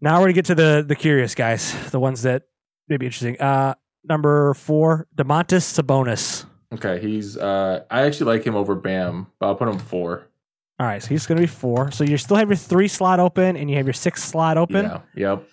[0.00, 2.44] Now we're gonna get to the the curious guys, the ones that
[2.88, 3.40] may be interesting.
[3.40, 3.74] Uh,
[4.08, 6.44] number four, Domantas Sabonis.
[6.74, 7.36] Okay, he's.
[7.36, 10.26] uh I actually like him over Bam, but I'll put him four.
[10.78, 11.90] All right, so he's gonna be four.
[11.90, 14.84] So you still have your three slot open, and you have your six slot open.
[14.84, 15.00] Yeah.
[15.14, 15.48] Yep.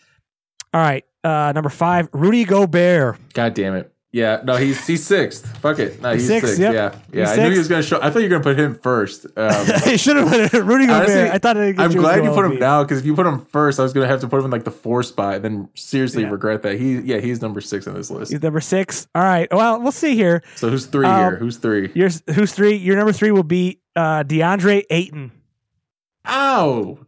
[0.74, 3.18] All right, uh, number five, Rudy Gobert.
[3.34, 3.93] God damn it.
[4.14, 4.42] Yeah.
[4.46, 5.58] No, he's he's sixth.
[5.58, 6.00] Fuck it.
[6.00, 6.62] No, he's Sixth, sixth.
[6.62, 6.74] yep.
[6.74, 7.00] Yeah.
[7.12, 7.30] Yeah.
[7.30, 8.00] He's I knew he was gonna show.
[8.00, 9.26] I thought you were gonna put him first.
[9.26, 11.10] Um, I should have put it- Rudy Gobert.
[11.10, 12.58] Honestly, I thought it'd get I'm you glad you put him B.
[12.60, 14.52] now because if you put him first, I was gonna have to put him in
[14.52, 16.30] like the four spot, then seriously Yeah.
[16.30, 16.80] regret that.
[16.80, 18.32] He yeah, he's number six on this list.
[18.32, 19.08] He's number six.
[19.16, 19.52] All right.
[19.52, 20.44] Well, we'll see here.
[20.58, 21.36] So who's three Um, here?
[21.38, 21.92] Who's three?
[21.96, 22.76] Your who's three?
[22.76, 25.32] Your number three will be uh, DeAndre Ayton.
[26.28, 27.00] Ow!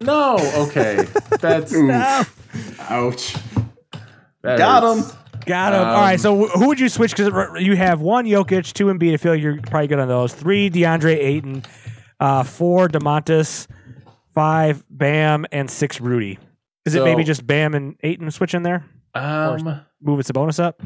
[0.00, 0.36] No.
[0.68, 1.06] Okay.
[1.40, 1.86] That's Ooh.
[1.86, 2.22] No.
[2.88, 3.34] Ouch.
[4.42, 5.10] that Got hurts.
[5.12, 5.16] him.
[5.50, 5.80] Got him.
[5.80, 6.20] Um, All right.
[6.20, 7.16] So who would you switch?
[7.16, 9.14] Because you have one Jokic, two Embiid.
[9.14, 10.32] I feel like you're probably good on those.
[10.32, 11.64] Three DeAndre Ayton,
[12.20, 13.66] uh, four Domantas,
[14.32, 16.38] five Bam, and six Rudy.
[16.86, 18.84] Is it maybe just Bam and Ayton switch in there?
[19.12, 19.80] Um.
[20.00, 20.80] Move Sabonis up.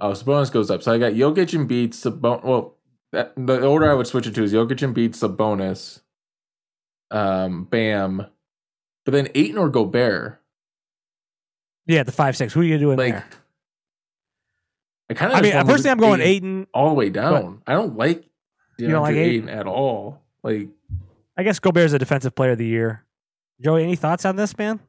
[0.00, 0.82] Oh, Sabonis goes up.
[0.82, 2.44] So I got Jokic Embiid Sabonis.
[2.44, 2.76] Well,
[3.12, 6.00] that, the order I would switch it to is Jokic Embiid Sabonis.
[7.10, 8.24] Um, Bam,
[9.04, 10.40] but then Ayton or Gobert.
[11.86, 12.54] Yeah, the five six.
[12.54, 13.26] Who are you doing Like, there?
[15.10, 15.38] I kind of.
[15.38, 16.66] I mean, personally, I'm going Ayton.
[16.74, 17.62] all the way down.
[17.66, 18.24] I don't like
[18.78, 19.48] You don't like DeAndre Ayton?
[19.48, 20.22] Ayton at all.
[20.42, 20.68] Like,
[21.36, 23.04] I guess Gobert Gobert's a defensive player of the year.
[23.60, 24.80] Joey, any thoughts on this, man?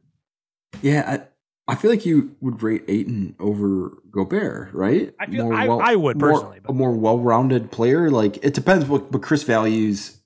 [0.82, 1.26] Yeah,
[1.68, 5.14] I, I feel like you would rate Ayton over Gobert, right?
[5.20, 8.10] I feel- I- I would more- personally, but- a more well-rounded player.
[8.12, 10.18] Like it depends what, what Chris values.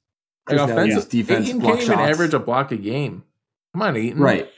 [0.49, 3.23] like Chris values offensive defense, Ayton block can't even average a block a game.
[3.73, 4.19] Come on, Ayton.
[4.19, 4.49] right.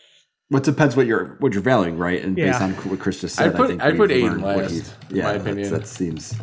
[0.49, 2.23] What depends what you're what you're valuing, right?
[2.23, 4.41] And based on what Chris just said, I'd put- I think I'd put learned Ayton
[4.41, 5.71] what last, he's- in Yeah, my opinion.
[5.71, 6.35] that seems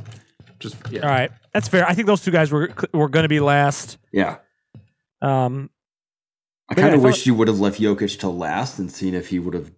[0.59, 1.01] Just yeah.
[1.03, 1.87] All right, that's fair.
[1.89, 3.99] I think those two guys were were going to be last.
[4.13, 4.37] yeah.
[5.21, 5.71] Um,
[6.69, 9.29] I kind of felt- wish you would have left Jokic till last and seen if
[9.29, 9.71] he would have.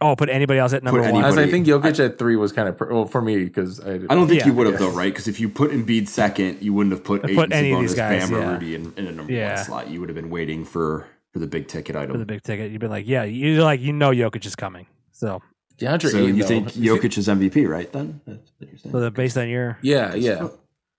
[0.00, 1.24] oh, put anybody else at number Put one.
[1.24, 3.94] As I think Jokic at three was kind of per- well for me because I,
[3.94, 4.46] I don't think Yeah.
[4.46, 4.88] you would have Yeah.
[4.88, 5.12] though, right?
[5.12, 7.94] Because if you put Embiid second, you wouldn't have put, Put Ayton, any of these
[7.94, 8.52] guys, Bam, or.
[8.54, 9.54] Rudy in, in a number Yeah.
[9.54, 9.88] one slot.
[9.90, 11.06] You would have been waiting for
[11.36, 12.12] for the big ticket item.
[12.12, 12.72] for the big ticket.
[12.72, 14.86] You've been like, yeah, you like you know Jokic is coming.
[15.12, 15.42] So,
[15.76, 16.34] DeAndre so Ayton.
[16.36, 16.48] you though.
[16.48, 17.92] think If Jokic is MVP, right?
[17.92, 18.92] Then that's what you're saying.
[18.92, 20.48] so that based on your Yeah, yeah.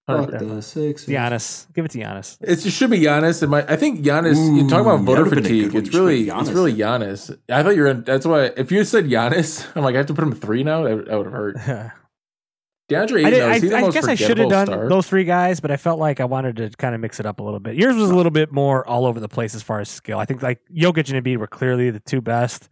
[0.07, 0.39] Oh, fuck 100%.
[0.55, 1.05] the six.
[1.05, 2.37] Giannis, give it to Giannis.
[2.39, 3.41] It should be Giannis.
[3.41, 4.35] And my, I think Giannis.
[4.35, 5.87] you Ooh, talk about that voter would've been a good fatigue.
[5.87, 7.35] It's really, put it's really Giannis.
[7.49, 7.93] I thought you were.
[7.95, 8.51] That's why.
[8.55, 10.83] If you said Giannis, I'm like, I have to put him three now.
[10.83, 11.57] That, that would have hurt.
[12.89, 13.31] I, DeAndre Ayton.
[13.31, 14.89] did, though, I, he the I most guess I should have done star?
[14.89, 17.39] those three guys, but I felt like I wanted to kind of mix it up
[17.39, 17.75] a little bit.
[17.75, 20.19] Yours was a little bit more all over the place as far as skill.
[20.19, 22.69] I think like Jokic and Embiid were clearly the two best,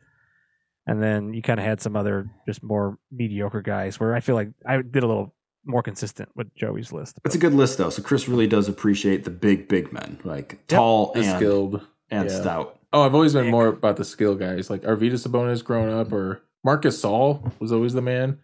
[0.87, 3.99] and then you kind of had some other just more mediocre guys.
[3.99, 5.33] Where I feel like I did a little
[5.65, 7.19] more consistent with Joey's list.
[7.25, 7.89] It's a good list though.
[7.89, 11.81] So Chris really does appreciate the big, big men, like tall The and skilled.
[12.09, 12.41] and yeah.
[12.41, 12.79] stout.
[12.93, 16.43] Oh, I've always been more about the skill guys, like Arvydas Sabonis growing up, or
[16.63, 18.39] Marc Gasol was always the man.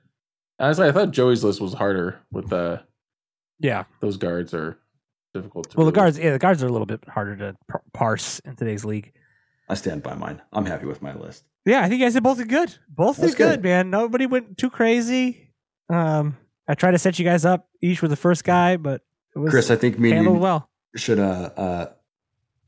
[0.62, 2.84] Honestly, I thought Joey's list was harder with the
[3.60, 3.84] Yeah.
[4.00, 4.78] those guards are
[5.34, 5.72] difficult.
[5.72, 7.82] To Well, the really- guards, yeah, the guards are a little bit harder to par-
[7.94, 9.12] parse in today's league.
[9.68, 10.42] I stand by mine.
[10.54, 11.46] I'm happy with my list.
[11.66, 12.76] Yeah, I think you guys did both did good.
[12.90, 13.64] Both That's did good, good.
[13.64, 13.90] man.
[13.90, 15.54] Nobody went too crazy.
[15.90, 16.38] Um,
[16.68, 19.02] I tried to set you guys up each with the first guy, but
[19.36, 20.70] it was Chris, I think me and handled you well.
[20.96, 21.86] should uh, uh,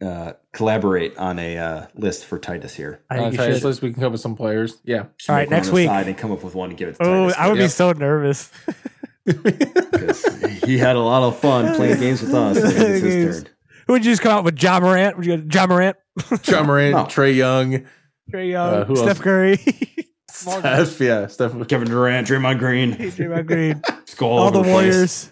[0.04, 3.02] uh, collaborate on a uh, list for Titus here.
[3.10, 4.78] I Uh, think you Titus list, we can come up with some players.
[4.84, 5.06] Yeah.
[5.18, 5.88] Should All make right, one next on the week.
[5.88, 7.36] side and come up with one and give it to Oh, Titus.
[7.38, 8.52] I would be so nervous.
[9.26, 10.26] because
[10.66, 12.58] he had a lot of fun playing games with us.
[12.58, 13.02] and It's his
[13.42, 13.46] Games.
[13.88, 14.62] Who would you just come out with?
[14.62, 15.18] Ja Morant?
[15.18, 15.98] Would you go Ja Morant?
[16.46, 17.04] Ja Morant, No.
[17.06, 17.86] Trae Young,
[18.32, 19.20] Trae Young, Uh, who Steph else?
[19.20, 19.58] Curry,
[20.30, 21.00] Steph.
[21.02, 21.52] Yeah, Steph.
[21.68, 23.82] Kevin Durant, Draymond Green, Draymond Green,
[24.22, 24.72] all, all over the place.
[24.72, 25.32] Warriors,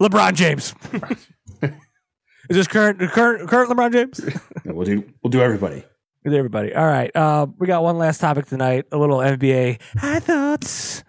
[0.00, 0.74] LeBron James.
[2.50, 4.20] Is this current current current LeBron James?
[4.64, 5.04] Yeah, We'll do.
[5.22, 5.84] We'll do everybody.
[6.24, 6.74] with everybody.
[6.74, 7.14] All right.
[7.14, 8.86] Uh, we got one last topic tonight.
[8.92, 11.04] A little NBA high thoughts.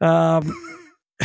[0.00, 0.54] Um,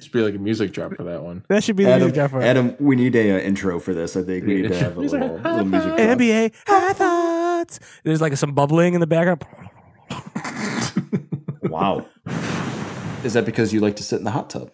[0.00, 1.44] Should be like a music drop for that one.
[1.48, 3.92] that should be the Adam, music drop for Adam, we need a uh, intro for
[3.94, 4.16] this.
[4.16, 5.96] I think we need to have a little, little music.
[5.96, 5.98] drop.
[6.18, 7.80] NBA high thoughts.
[8.04, 9.44] There's like some bubbling in the background.
[11.62, 12.06] Wow.
[13.24, 14.72] Is that because you like to sit in the hot tub?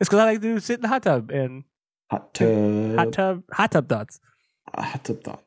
[0.00, 1.64] It's because I like to sit in the hot tub and
[2.10, 2.96] Hot tub.
[2.96, 4.20] hot tub hot tub thoughts.
[4.72, 5.40] uh, hot tub thoughts.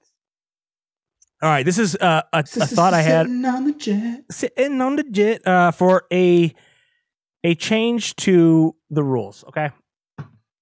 [1.42, 4.24] All right, this is uh, a, a thought I had Sitting on the jet.
[4.32, 6.54] sitting on the jet uh, for a
[7.44, 9.44] a change to the rules.
[9.50, 9.70] Okay,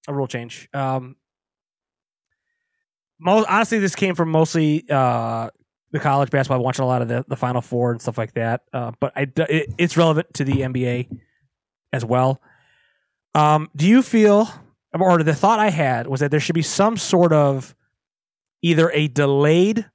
[0.06, 0.68] a rule change.
[0.74, 1.16] Um,
[3.18, 5.48] most honestly, this came from mostly uh,
[5.92, 6.62] the college basketball.
[6.62, 8.60] Watching a lot of the, the Final Four and stuff like that.
[8.72, 11.08] Uh, but I, it, it's relevant to the NBA
[11.92, 12.42] as well.
[13.34, 14.48] Um, do you feel,
[15.02, 17.74] or the thought I had was that there should be some sort of
[18.62, 19.86] either a delayed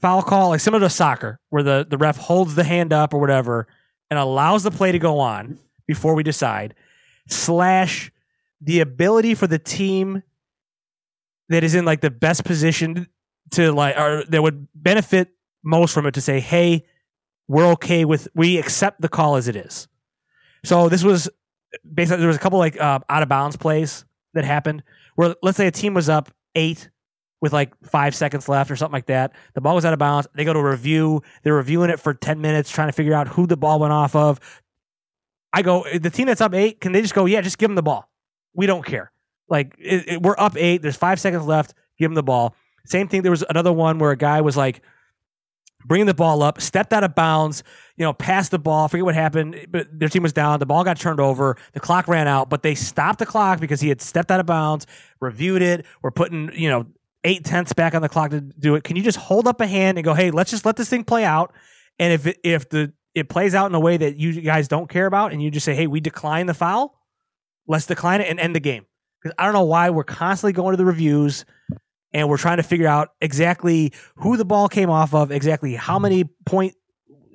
[0.00, 3.20] foul call, like similar to soccer, where the, the ref holds the hand up or
[3.20, 3.66] whatever
[4.10, 6.74] and allows the play to go on before we decide,
[7.28, 8.10] slash
[8.60, 10.22] the ability for the team
[11.48, 13.06] that is in like the best position
[13.50, 15.28] to like or that would benefit
[15.64, 16.84] most from it to say, hey,
[17.48, 19.88] we're okay with we accept the call as it is.
[20.64, 21.28] So this was
[21.94, 24.04] basically there was a couple like uh, out of bounds plays
[24.34, 24.82] that happened
[25.14, 26.88] where let's say a team was up eight
[27.40, 29.32] with like five seconds left or something like that.
[29.54, 30.28] The ball was out of bounds.
[30.34, 31.22] They go to review.
[31.42, 34.14] They're reviewing it for ten minutes, trying to figure out who the ball went off
[34.14, 34.40] of.
[35.52, 37.74] I go, the team that's up eight, can they just go, yeah, just give them
[37.74, 38.08] the ball?
[38.54, 39.12] We don't care.
[39.48, 40.80] Like it, it, we're up eight.
[40.82, 41.74] There's five seconds left.
[41.98, 42.54] Give them the ball.
[42.86, 43.22] Same thing.
[43.22, 44.80] There was another one where a guy was like
[45.84, 47.62] bringing the ball up, stepped out of bounds,
[48.02, 48.88] you know, passed the ball.
[48.88, 50.58] Forget what happened, but their team was down.
[50.58, 51.56] The ball got turned over.
[51.72, 54.46] The clock ran out, but they stopped the clock because he had stepped out of
[54.46, 54.88] bounds,
[55.20, 55.86] reviewed it.
[56.02, 56.86] We're putting, you know,
[57.22, 58.82] eight tenths back on the clock to do it.
[58.82, 61.04] Can you just hold up a hand and go, hey, let's just let this thing
[61.04, 61.54] play out?
[62.00, 64.88] And if it, if the it plays out in a way that you guys don't
[64.88, 66.98] care about, and you just say, hey, we decline the foul,
[67.68, 68.84] let's decline it and end the game.
[69.22, 71.44] Because I don't know why we're constantly going to the reviews
[72.12, 76.00] and we're trying to figure out exactly who the ball came off of, exactly how
[76.00, 76.74] many point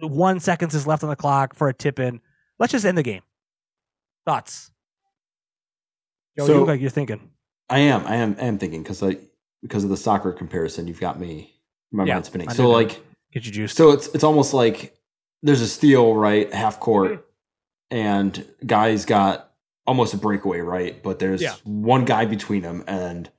[0.01, 2.21] one seconds is left on the clock for a tip in.
[2.59, 3.21] Let's just end the game.
[4.25, 4.71] Thoughts?
[6.37, 7.31] Joe, So- you look like you're thinking.
[7.69, 8.05] I am.
[8.07, 8.35] I am.
[8.39, 9.17] I am thinking because I
[9.61, 11.53] because of the soccer comparison, you've got me
[11.91, 12.49] my Yeah, mind spinning.
[12.49, 13.01] So like,
[13.33, 13.73] Get you juice.
[13.73, 14.95] so it's it's almost like
[15.43, 17.27] there's a steal right half court,
[17.91, 19.51] and guys got
[19.85, 21.55] almost a breakaway right, but there's Yeah.
[21.63, 23.29] one guy between them, and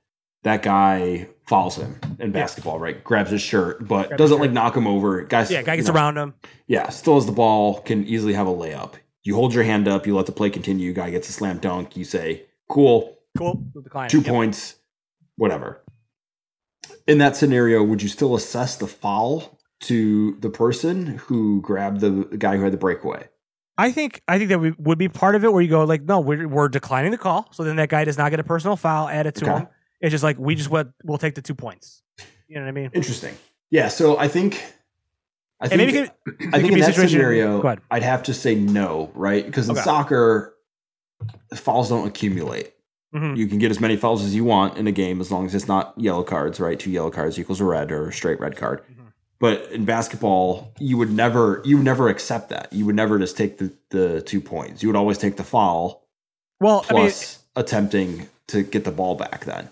[0.43, 3.03] that guy follows him in basketball, right?
[3.03, 4.41] Grabs his shirt, but doesn't shirt.
[4.41, 5.21] like knock him over.
[5.23, 6.33] Guys, yeah, guy gets you know, around him.
[6.67, 8.93] Yeah, still has the ball, can easily have a layup.
[9.23, 10.93] You hold your hand up, you let the play continue.
[10.93, 11.97] Guy gets a slam dunk.
[11.97, 13.61] You say, "Cool, Cool.
[13.73, 14.09] We'll decline it.
[14.09, 14.27] two Yep.
[14.27, 14.75] points,
[15.35, 15.81] whatever.
[17.07, 22.09] In that scenario, would you still assess the foul to the person who grabbed the,
[22.09, 23.27] the guy who had the breakaway?
[23.77, 26.03] I think I think that we, would be part of it where you go like,
[26.03, 28.75] no, we're, we're declining the call, so then that guy does not get a personal
[28.75, 29.59] foul added to Okay.
[29.61, 29.67] him.
[30.01, 32.03] It's just like we just want we'll take the two points.
[32.47, 32.89] You know what I mean?
[32.93, 33.35] Interesting.
[33.69, 34.63] Yeah, so I think
[35.61, 38.55] I And think maybe it could- I think in that scenario, I'd have to say
[38.55, 39.45] no, right?
[39.45, 39.83] Because in Okay.
[39.83, 40.55] soccer,
[41.53, 42.73] fouls don't accumulate.
[43.13, 43.35] Mhm.
[43.37, 45.53] You can get as many fouls as you want in a game as long as
[45.55, 46.79] it's not yellow cards, right?
[46.79, 48.81] Two yellow cards equals a red or a straight red card.
[48.83, 49.11] Mhm.
[49.39, 52.71] But in basketball, you would never you would never accept that.
[52.71, 54.81] You would never just take the, the two points.
[54.83, 56.07] You would always take the foul
[56.61, 59.69] Well, I mean, plus attempting to get the ball back then.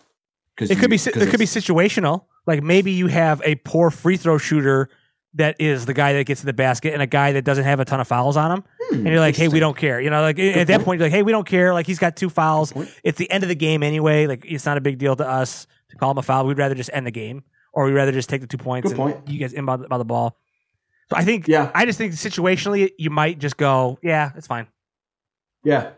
[0.58, 2.26] Because it could be it could be situational.
[2.48, 4.90] Like maybe you have a poor free throw shooter
[5.36, 7.80] that is the guy that gets to the basket and a guy that doesn't have
[7.80, 8.64] a ton of fouls on him.
[8.90, 10.02] Hmm, and you're like, hey, we don't care.
[10.02, 10.86] You know, like at that point.
[10.86, 11.74] point, you're like, hey, we don't care.
[11.74, 12.74] Like he's got two fouls.
[13.04, 14.26] It's the end of the game anyway.
[14.26, 16.48] Like it's not a big deal to us to call him a foul.
[16.48, 19.00] We'd rather just end the game, or we'd rather just take the two points Good
[19.00, 19.30] and point.
[19.30, 20.38] you guys inbound by the ball.
[21.10, 21.72] So I think, Yeah.
[21.74, 24.68] I just think situationally, you might just go, yeah, it's fine.
[25.64, 25.92] Yeah,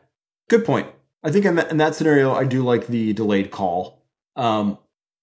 [0.49, 0.87] good point.
[1.23, 3.98] I think in that, in that scenario, I do like the delayed call.
[4.39, 4.77] Um,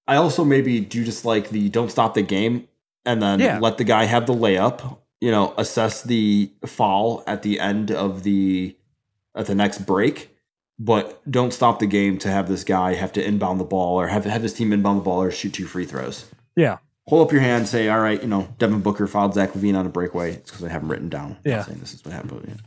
[0.07, 2.69] I also maybe do just like the don't stop the game
[3.05, 3.59] and then Yeah.
[3.59, 4.99] let the guy have the layup.
[5.21, 8.77] You know, assess the foul at the end of the
[9.35, 10.31] at the next break,
[10.79, 14.09] but don't stop the game to have this guy have to inbound the ball or
[14.09, 16.27] have have his team inbound the ball or shoot two free throws.
[16.55, 16.79] Yeah.
[17.09, 19.87] Hold up your hand, say, "All right, you know, Devin Booker fouled Zach LaVine on
[19.87, 21.37] a breakaway." It's because I have him written down.
[21.45, 21.65] I'm Yeah.
[21.65, 22.61] saying this is what happened.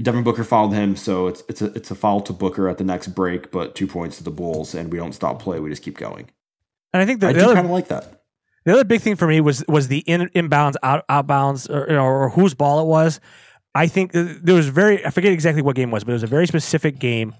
[0.00, 2.84] Devin Booker fouled him, so it's it's a it's a foul to Booker at the
[2.84, 5.58] next break, but two points to the Bulls, and we don't stop play.
[5.58, 6.30] We just keep going.
[6.92, 8.22] And I think the, I the do kind of like that.
[8.66, 12.30] The other big thing for me was was the in, inbounds, out, outbounds, or, or
[12.30, 13.20] whose ball it was.
[13.74, 16.22] I think there was very I forget exactly what game it was, but it was
[16.22, 17.34] a very specific game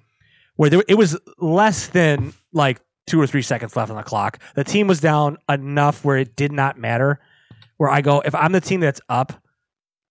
[0.56, 4.38] where there, it was less than like two or three seconds left on the clock.
[4.54, 7.20] The team was down enough where it did not matter.
[7.76, 9.34] Where I go, if I'm the team that's up,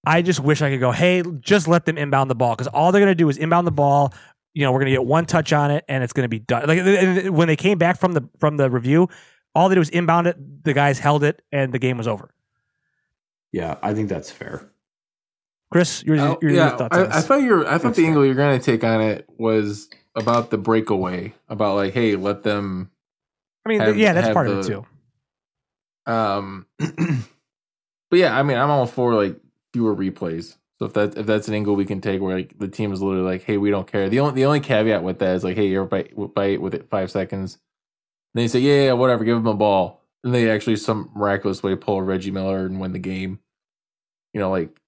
[0.06, 2.92] I just wish I could go, hey, just let them inbound the ball because all
[2.92, 4.14] they're going to do is inbound the ball.
[4.54, 6.40] You know, we're going to get one touch on it and it's going to be
[6.40, 6.68] done.
[6.68, 9.10] Like when they came back from the from the review,
[9.54, 10.64] all they did was inbound it.
[10.64, 12.34] The guys held it, and the game was over.
[13.52, 14.70] Yeah, I think that's fair.
[15.72, 17.96] Chris, your, Oh, your, yeah, your thoughts on I, I thought your I thought That's
[17.96, 18.08] the fair.
[18.10, 22.92] angle you're gonna take on it was about the breakaway, about like, hey, let them.
[23.66, 24.86] I mean, have- yeah, that's have part of it too.
[26.06, 29.38] Um, but yeah, I mean, I'm all for like
[29.76, 30.56] fewer replays.
[30.80, 33.02] So if that if that's an angle we can take, where like the team is
[33.02, 34.08] literally like, hey, we don't care.
[34.08, 36.04] The only the only caveat with that is like, hey, you're by,
[36.34, 37.58] by with it five seconds.
[38.34, 40.02] then you say, yeah, yeah, whatever, give them a ball.
[40.24, 43.40] And they actually some miraculous way pull Reggie Miller and win the game.
[44.34, 44.80] You know, like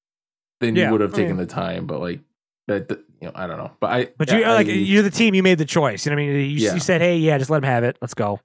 [0.62, 2.22] then Yeah, you would have I taken mean- the time, but like
[2.68, 3.72] that, that- you know, I don't know.
[3.82, 5.34] But I, But yeah, you like I, you're the team.
[5.36, 6.06] You made the choice.
[6.06, 6.36] You know what I mean?
[6.52, 6.76] You, Yeah.
[6.76, 7.98] you said, "Hey, yeah, just let him have it.
[8.00, 8.40] Let's go."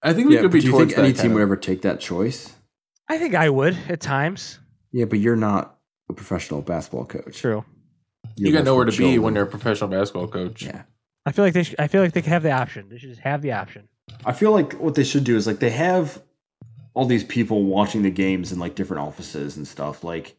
[0.00, 1.82] I think we Yeah, could be do you think any team of- would ever take
[1.82, 2.52] that choice?
[3.08, 4.60] I think I would at times.
[4.92, 5.76] Yeah, but you're not
[6.12, 7.38] a professional basketball coach.
[7.38, 7.64] True.
[8.36, 9.34] You're you got there nowhere for to be when children.
[9.34, 10.62] you're a professional basketball coach.
[10.62, 10.82] Yeah.
[11.26, 11.62] I feel like they.
[11.64, 12.88] Should, I feel like they have the option.
[12.88, 13.88] They should just have the option.
[14.24, 16.22] I feel like what they should do is like they have
[16.94, 20.02] all these people watching the games in like different offices and stuff.
[20.04, 20.36] Like,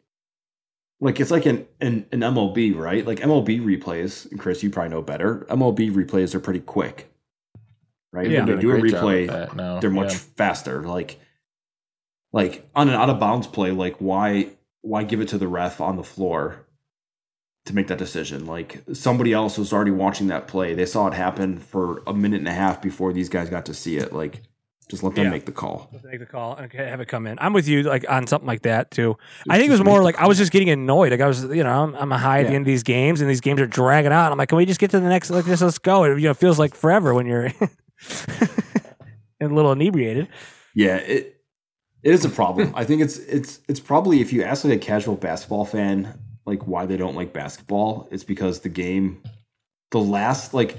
[0.99, 3.05] like it's like an an, an MLB, right?
[3.05, 4.30] Like MLB replays.
[4.32, 5.45] And Chris, you probably know better.
[5.49, 7.09] MLB replays are pretty quick,
[8.11, 8.30] right?
[8.30, 8.39] Yeah.
[8.45, 9.80] When they Doing do a great job replay, with that now.
[9.80, 10.19] they're much Yeah.
[10.36, 10.84] faster.
[10.84, 11.19] Like,
[12.34, 14.49] like on an out of bounds play, like why
[14.84, 16.67] why give it to the ref on the floor
[17.65, 18.45] to make that decision?
[18.45, 20.75] Like somebody else was already watching that play.
[20.75, 23.73] They saw it happen for a minute and a half before these guys got to
[23.73, 24.13] see it.
[24.13, 24.41] Like,
[24.89, 25.31] just let them Yeah.
[25.31, 25.89] make the call.
[26.03, 27.38] Make the call and have it come in.
[27.39, 29.15] I'm with you, like on something like that too.
[29.49, 31.11] I think it was more like I was just getting annoyed.
[31.11, 33.29] Like I was, you know, I'm, I'm high at the end of these games, and
[33.29, 34.31] these games are dragging out.
[34.34, 35.29] I'm like, can we just get to the next?
[35.29, 36.03] Like this, let's go.
[36.03, 37.45] It you know feels like forever when you're
[39.39, 40.27] and a little inebriated.
[40.75, 41.41] Yeah, it
[42.04, 42.74] it is a problem.
[42.76, 46.68] I think it's it's it's probably if you ask like a casual basketball fan like
[46.68, 49.22] why they don't like basketball, it's because the game
[49.91, 50.78] the last like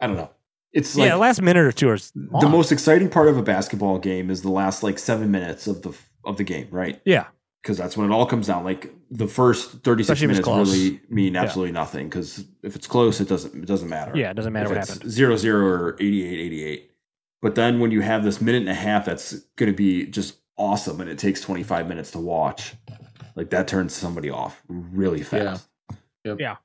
[0.00, 0.30] I don't know.
[0.72, 3.42] It's like yeah, the last minute or two is the most exciting part of a
[3.42, 5.92] basketball game is the last like 7 minutes of the
[6.24, 7.00] of the game, right?
[7.04, 7.26] Yeah,
[7.64, 8.62] Cuz that's when it all comes down.
[8.62, 11.42] Like the first 36 Especially if minutes really mean Yeah.
[11.42, 14.30] absolutely nothing cuz if it's close it doesn't it doesn't matter yeah.
[14.30, 15.10] It doesn't matter if what happened.
[15.10, 16.89] 0 0 or 88 88
[17.42, 20.36] but then when you have this minute and a half that's going to be just
[20.56, 22.74] awesome and it takes 25 minutes to watch
[23.36, 25.66] like that turns somebody off really fast
[26.24, 26.38] Yep.
[26.40, 26.56] Yeah.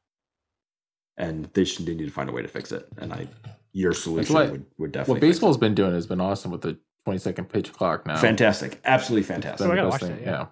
[1.17, 3.28] and they should they need to find a way to fix it and i
[3.71, 6.61] your solution what- would, would definitely What fix baseball's been doing has been awesome with
[6.61, 8.17] the 20 second pitch clock now.
[8.17, 10.32] fantastic absolutely fantastic So I been gotta watch thing, that, yeah.
[10.32, 10.45] yeah.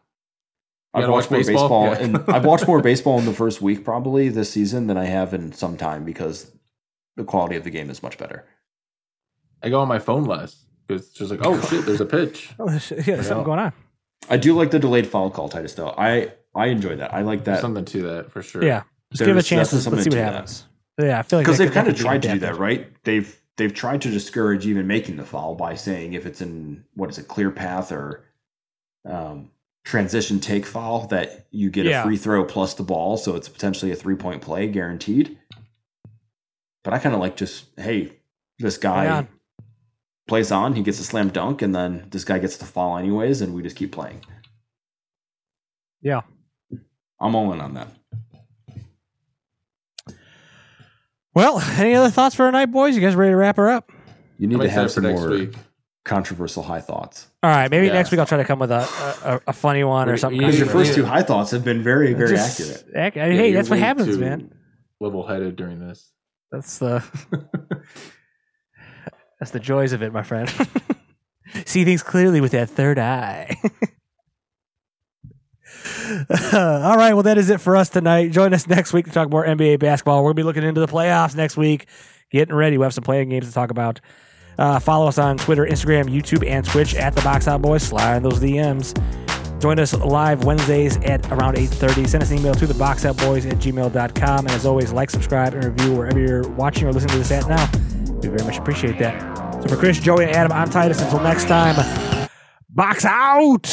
[0.94, 1.86] i've watched watch more baseball?
[1.86, 2.18] baseball, Yeah.
[2.20, 5.34] and i've watched more baseball in the first week probably this season than i have
[5.34, 6.52] in some time because
[7.18, 8.46] the quality of the game is much better
[9.64, 12.52] I go on my phone less because it's just like, oh shit, there's a pitch.
[12.60, 13.44] Oh, there's, yeah, there's something Yeah.
[13.46, 13.74] going on.
[14.30, 17.44] i do like the delayed foul call titus though i i enjoy that i like
[17.44, 18.64] There's that something to that for sure.
[18.64, 19.72] Yeah, just give it a chance.
[19.72, 20.34] definitely To, let's see what to that.
[20.34, 20.66] happens.
[21.00, 22.88] Yeah, I feel like because they've kind of tried to do that, right?
[23.04, 27.10] They've they've tried to discourage even making the foul by saying if it's in what
[27.10, 28.24] is it, clear path or
[29.06, 29.50] um,
[29.86, 32.02] transition take foul, that you get Yeah.
[32.02, 35.38] a free throw plus the ball, so it's potentially a three point play guaranteed.
[36.84, 38.14] But I kind of like just hey,
[38.60, 39.28] this guy on.
[40.28, 43.42] Plays on, he gets a slam dunk, and then this guy gets the fall anyways,
[43.42, 44.22] and we just keep playing.
[46.02, 46.22] Yeah.
[47.20, 47.88] I'm all in on that.
[51.36, 52.96] Well, any other thoughts for tonight, boys?
[52.96, 53.92] You guys ready to wrap her up?
[54.38, 55.54] You need I'm to have some next more week.
[56.06, 57.28] controversial high thoughts.
[57.42, 57.94] All right, maybe Yeah.
[57.94, 58.88] next week I'll try to come with a
[59.24, 60.38] a, a funny one or something.
[60.40, 62.86] Because your first two high thoughts have been very, very Just- accurate.
[62.96, 64.54] ac- Yeah, hey, that's what happens, man.
[65.00, 66.12] Level headed during this.
[66.52, 67.04] That's the
[69.44, 70.50] that's the joys of it, my friend.
[71.66, 73.58] See things clearly with that third eye.
[76.54, 78.32] All right, well that is it for us tonight.
[78.32, 80.24] Join us next week to talk more NBA basketball.
[80.24, 81.88] We're gonna be looking into the playoffs next week,
[82.32, 82.78] getting ready.
[82.78, 84.00] We have some play-in games to talk about.
[84.58, 87.84] Uh, follow us on Twitter, Instagram, YouTube, and Twitch at the Box Out Boys.
[87.84, 88.98] Slide those DMs.
[89.60, 92.08] Join us live Wednesdays at around 8.30.
[92.08, 94.40] Send us an email to theboxoutboys at gmail.com.
[94.40, 97.48] And as always, like, subscribe, and review wherever you're watching or listening to this at
[97.50, 98.03] now.
[98.24, 99.62] We very much appreciate that.
[99.64, 101.02] So for Chris, Joey, and Adam, I'm Titus.
[101.02, 101.76] Until next time,
[102.70, 103.68] box out!